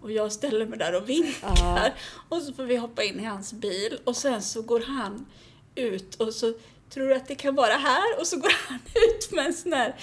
[0.00, 1.94] Och jag ställer mig där och vinkar.
[2.28, 5.26] Och så får vi hoppa in i hans bil och sen så går han
[5.74, 6.52] ut och så
[6.90, 8.20] tror du att det kan vara här?
[8.20, 9.94] Och så går han ut med en sån här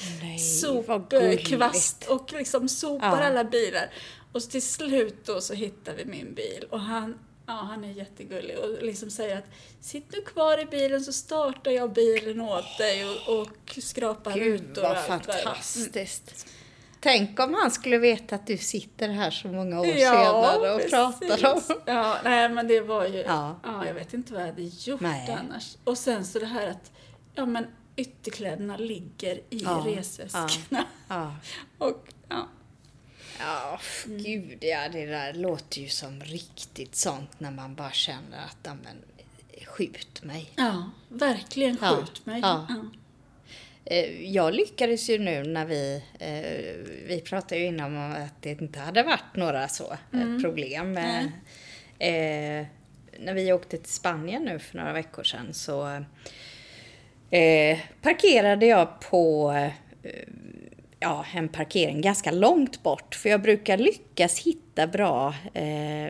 [0.62, 3.24] sopkvast och liksom sopar Ja.
[3.28, 3.90] alla bilar.
[4.34, 7.92] Och så till slut då så hittar vi min bil och han, ja, han är
[7.92, 9.46] jättegullig och liksom säger att
[9.82, 14.62] sitt nu kvar i bilen så startar jag bilen åt dig och, och skrapar Gud
[14.62, 15.34] ut och vad allt där.
[15.34, 15.44] Mm.
[15.44, 16.48] fantastiskt.
[17.00, 20.78] Tänk om han skulle veta att du sitter här så många år Ja, senare och
[20.78, 20.92] precis.
[20.92, 21.82] pratar om...
[21.86, 23.60] Ja, nej men det var ju, ja.
[23.64, 23.86] Ja.
[23.86, 25.38] jag vet inte vad jag hade gjort Nej.
[25.40, 25.78] annars.
[25.84, 26.92] Och sen så det här att,
[27.36, 30.86] ja men ytterkläderna ligger i Ja, resväskorna.
[31.08, 31.36] Ja.
[31.78, 32.48] Och ja,
[33.40, 38.38] Ja, f- gud ja, det där låter ju som riktigt sånt när man bara känner
[38.46, 38.96] att, ja men,
[39.66, 40.50] skjut mig.
[40.56, 42.40] ja, verkligen Ja, skjut mig.
[42.42, 42.66] ja.
[42.70, 42.86] Ja.
[43.86, 48.52] Eh, Jag lyckades ju nu när vi, eh, vi pratade ju innan om att det
[48.52, 50.92] inte hade varit några så eh, problem.
[50.92, 51.32] med-
[52.00, 52.66] Eh,
[53.20, 56.04] när vi åkte till Spanien nu för några veckor sedan så
[57.30, 60.12] eh, parkerade jag på eh,
[61.04, 63.16] ja, en parkering ganska långt bort.
[63.16, 66.08] För jag brukar lyckas hitta bra, eh,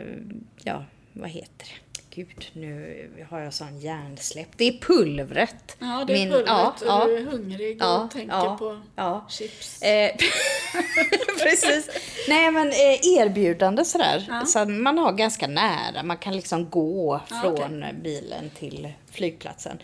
[0.64, 0.84] ja,
[1.14, 1.80] vad heter det?
[2.16, 4.48] Gud, nu har jag sån hjärnsläpp.
[4.58, 5.78] Det är pulvret.
[5.80, 7.06] Ja, det är Min- pulvret ja, och ja.
[7.08, 9.26] du är hungrig Ja, och tänker ja, på ja.
[9.30, 9.82] chips.
[9.82, 10.12] Eh,
[11.44, 11.90] precis.
[12.28, 14.26] Nej men eh, erbjudande sådär.
[14.30, 14.46] Ja.
[14.46, 16.04] Så man har ganska nära.
[16.04, 19.78] Man kan liksom gå Ja, från bilen till flygplatsen.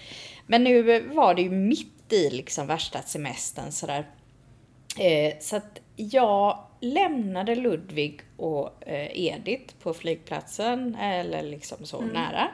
[0.47, 4.05] Men nu var det ju mitt i liksom värsta semestern sådär.
[4.97, 12.09] Eh, så att jag lämnade Ludvig och eh, Edith på flygplatsen, eller liksom så Mm.
[12.13, 12.47] nära.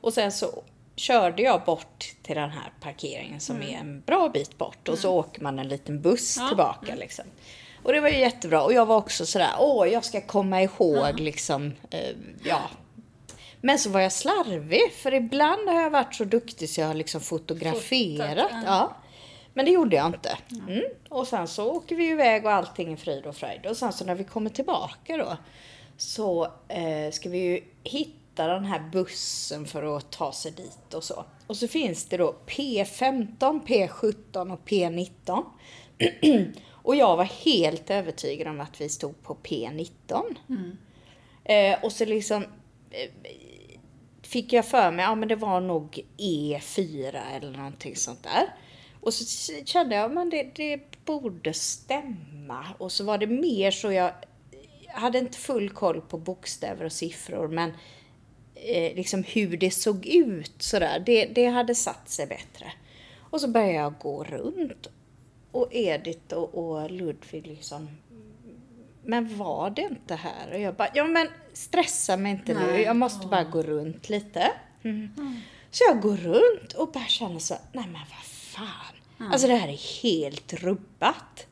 [0.00, 0.62] Och sen så
[0.96, 5.14] körde jag bort till den här parkeringen som är en bra bit bort och så
[5.14, 6.44] åker man en liten buss Mm.
[6.44, 6.48] Ja.
[6.48, 7.24] tillbaka liksom.
[7.82, 11.20] Och det var ju jättebra och jag var också sådär, åh jag ska komma ihåg
[11.20, 12.00] liksom, eh,
[12.44, 12.60] ja.
[13.60, 16.94] Men så var jag slarvig för ibland har jag varit så duktig så jag har
[16.94, 18.42] liksom fotograferat.
[18.50, 18.96] Fotat, ja.
[19.54, 20.38] Men det gjorde jag inte.
[20.68, 20.82] Mm.
[21.08, 23.66] Och sen så åker vi iväg och allting är frid och fröjd.
[23.66, 25.36] Och sen så när vi kommer tillbaka då
[25.96, 31.04] så eh, ska vi ju hitta den här bussen för att ta sig dit och
[31.04, 31.24] så.
[31.46, 35.44] Och så finns det då P15, P17 och P19.
[36.70, 40.22] och jag var helt övertygad om att vi stod på P19.
[41.44, 42.42] Eh, och så liksom
[42.90, 43.10] eh,
[44.22, 48.54] fick jag för mig, ja men det var nog E4 eller någonting sånt där.
[49.02, 52.66] Och så kände jag, men det, det borde stämma.
[52.78, 54.12] Och så var det mer så jag
[54.88, 57.70] hade inte full koll på bokstäver och siffror, men
[58.54, 62.72] eh, liksom hur det såg ut sådär, det, det hade satt sig bättre.
[63.30, 64.86] Och så började jag gå runt
[65.52, 67.88] och Edith och, och Ludvig liksom
[69.04, 70.52] men var det inte här?
[70.52, 72.82] Och jag bara, ja men stressa mig inte nu, Nej.
[72.82, 74.50] jag måste bara gå runt lite.
[74.82, 75.08] Mm.
[75.70, 78.24] Så jag går runt och bara känner så, nej men vad
[78.56, 79.28] fan.
[79.32, 81.46] Alltså det här är helt rubbat.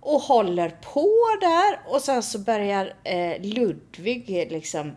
[0.00, 1.08] Och håller på
[1.40, 4.96] där och sen så börjar eh, Ludvig liksom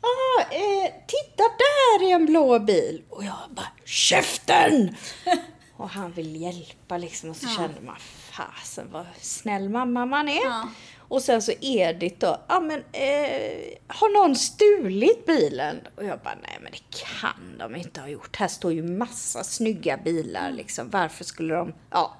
[0.00, 3.02] Ah, eh, titta där är en blå bil!
[3.10, 4.96] Och jag bara, käften!
[5.76, 7.54] och han vill hjälpa liksom och så Ja.
[7.56, 7.96] kände man,
[8.30, 10.44] fasen vad snäll mamma man är.
[10.44, 10.68] Ja.
[11.10, 15.80] Och sen så Edith då, ja ah, men eh, har någon stulit bilen?
[15.96, 18.36] Och jag bara, nej men det kan de inte ha gjort.
[18.36, 20.90] Här står ju massa snygga bilar liksom.
[20.90, 22.16] Varför skulle de, ja.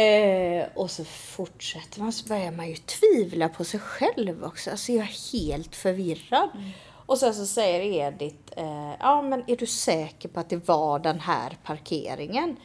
[0.00, 4.70] Eh, och så fortsätter man så börjar man ju tvivla på sig själv också.
[4.70, 6.50] Alltså jag är helt förvirrad.
[7.06, 10.98] Och sen så säger Edith, eh, ja men är du säker på att det var
[10.98, 12.56] den här parkeringen?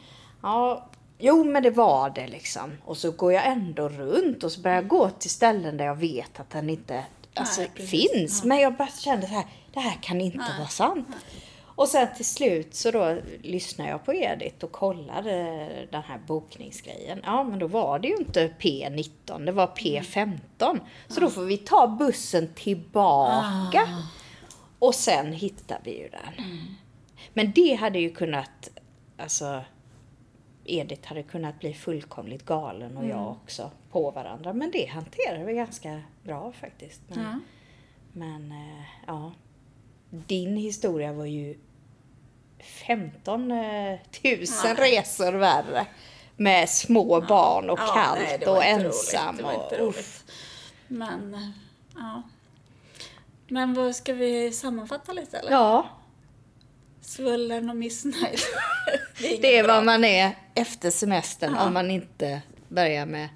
[0.42, 0.90] Ja,
[1.22, 2.72] jo men det var det liksom.
[2.84, 5.96] Och så går jag ändå runt och så börjar jag gå till ställen där jag
[5.96, 7.04] vet att den inte
[7.34, 8.44] alltså, Nej, finns.
[8.44, 11.08] Men jag bara kände så här, det här kan inte vara sant.
[11.74, 17.20] Och sen till slut så då lyssnade jag på Edith och kollade den här bokningsgrejen.
[17.24, 20.80] Ja, men då var det ju inte P19, det var P15.
[21.08, 23.88] Så då får vi ta bussen tillbaka.
[24.78, 26.44] Och sen hittar vi ju den.
[27.34, 28.70] Men det hade ju kunnat,
[29.18, 29.64] alltså
[30.72, 34.52] Edith hade kunnat bli fullkomligt galen och jag också på varandra.
[34.52, 37.00] Men det hanterade vi ganska bra faktiskt.
[37.08, 37.38] Men, Ja.
[38.12, 39.32] men eh, ja,
[40.10, 41.58] din historia var ju
[42.58, 43.58] 15 000
[44.76, 45.86] resor värre.
[46.36, 49.38] Med små barn och Ja, kallt nej, och ensam.
[49.38, 49.80] Roligt.
[49.80, 50.24] Och, uff.
[50.88, 51.48] Men, eh,
[51.96, 52.22] ja.
[53.48, 55.50] Men vad ska vi sammanfatta lite eller?
[55.50, 55.86] Ja,
[57.16, 58.38] Svullen och missnöjd.
[59.18, 61.66] det är, det är vad man är efter semestern Ja.
[61.66, 63.28] om man inte börjar med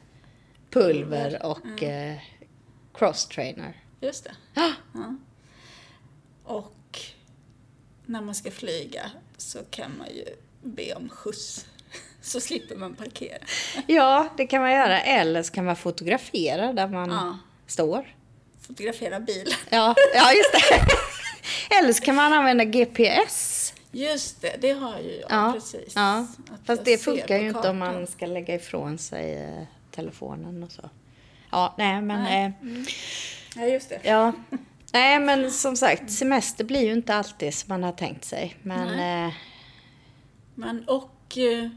[0.70, 2.16] pulver och eh,
[2.95, 3.72] cross-trainer.
[4.01, 4.31] Just det.
[4.61, 4.72] Ah.
[4.95, 5.14] Ja.
[6.45, 7.01] Och
[8.07, 10.24] när man ska flyga så kan man ju
[10.62, 11.66] be om skjuts.
[12.22, 13.39] Så slipper man parkera.
[13.87, 15.01] Ja, det kan man göra.
[15.01, 17.39] Eller så kan man fotografera där man Ja.
[17.66, 18.14] står.
[18.66, 19.55] Fotografera bilen.
[19.70, 20.87] Ja, ja just det.
[21.79, 23.56] Eller så kan man använda GPS.
[23.97, 25.93] Just det, det har ju jag Ja, precis.
[25.97, 26.27] ja.
[26.65, 30.91] Fast det funkar ju inte om man ska lägga ifrån sig eh, telefonen och så.
[31.51, 32.23] Ja, nej men...
[32.23, 32.45] Nej.
[32.47, 32.85] Eh,
[33.63, 34.01] Ja, just det.
[34.05, 34.33] ja.
[34.93, 38.57] Nej men som sagt, semester blir ju inte alltid som man har tänkt sig.
[38.63, 39.27] Men...
[39.29, 39.35] Eh,
[40.55, 41.39] Men och...
[41.39, 41.69] eh,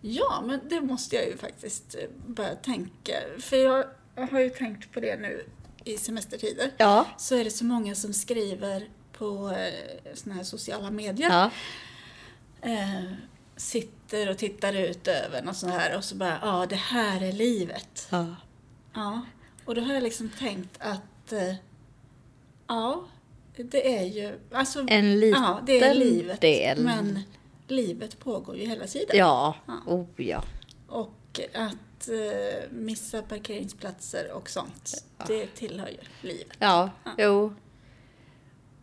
[0.00, 3.12] Ja, men det måste jag ju faktiskt eh, börja tänka.
[3.38, 3.84] För jag
[4.30, 5.44] har ju tänkt på det nu
[5.84, 6.70] i semestertider.
[6.76, 7.06] ja.
[7.18, 8.88] Så är det så många som skriver
[9.20, 11.28] på eh, såna här sociala medier.
[11.30, 11.50] Ja.
[12.70, 13.12] Eh,
[13.56, 17.32] sitter och tittar ut över något sånt här och så bara, ja det här är
[17.32, 18.08] livet.
[18.10, 18.26] ja.
[18.94, 19.20] Ja,
[19.64, 21.54] och då har jag liksom tänkt att eh,
[22.66, 23.04] ja,
[23.56, 26.84] det är ju alltså, En liten ja, det är livet, del.
[26.84, 27.22] Men
[27.68, 29.16] livet pågår ju hela tiden.
[29.18, 29.80] Ja, Ja.
[29.86, 30.44] oh ja.
[30.88, 36.56] Och att eh, missa parkeringsplatser och sånt, det tillhör ju livet.
[36.58, 37.54] Ja, jo.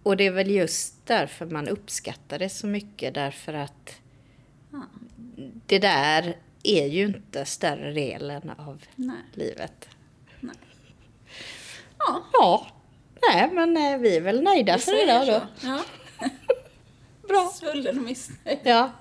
[0.08, 3.14] Och det är väl just därför man uppskattar det så mycket.
[3.14, 3.96] Därför att
[4.72, 4.82] Ja.
[5.66, 9.18] det där är ju inte större delen av Nej.
[9.34, 9.90] livet.
[11.98, 12.68] Ja, Ja,
[13.32, 15.68] nej men eh, vi är väl nöjda vi för idag då.
[15.68, 15.84] Ja.
[17.28, 17.52] Bra.
[17.54, 18.60] Svullen och missnöjd.
[18.64, 18.92] Ja,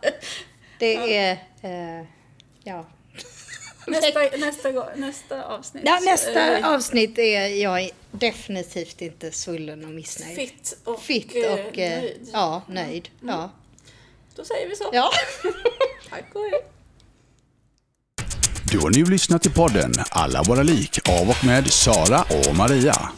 [0.79, 1.33] det är...
[1.63, 2.07] Eh,
[2.65, 2.87] ja.
[3.87, 5.83] Nästa, nästa, nästa avsnitt.
[5.87, 10.37] ja, nästa eh, avsnitt är jag definitivt inte svullen och missnöjd.
[10.37, 12.29] Fitt och, Fitt eh, och eh, nöjd.
[12.33, 13.09] ja, nöjd.
[13.21, 13.51] Ja.
[14.37, 14.91] Då säger vi så.
[14.93, 15.11] ja.
[16.11, 16.61] Tack och hej.
[18.73, 23.11] Du har nu lyssnat till podden Alla våra lik av och med Sara och Maria.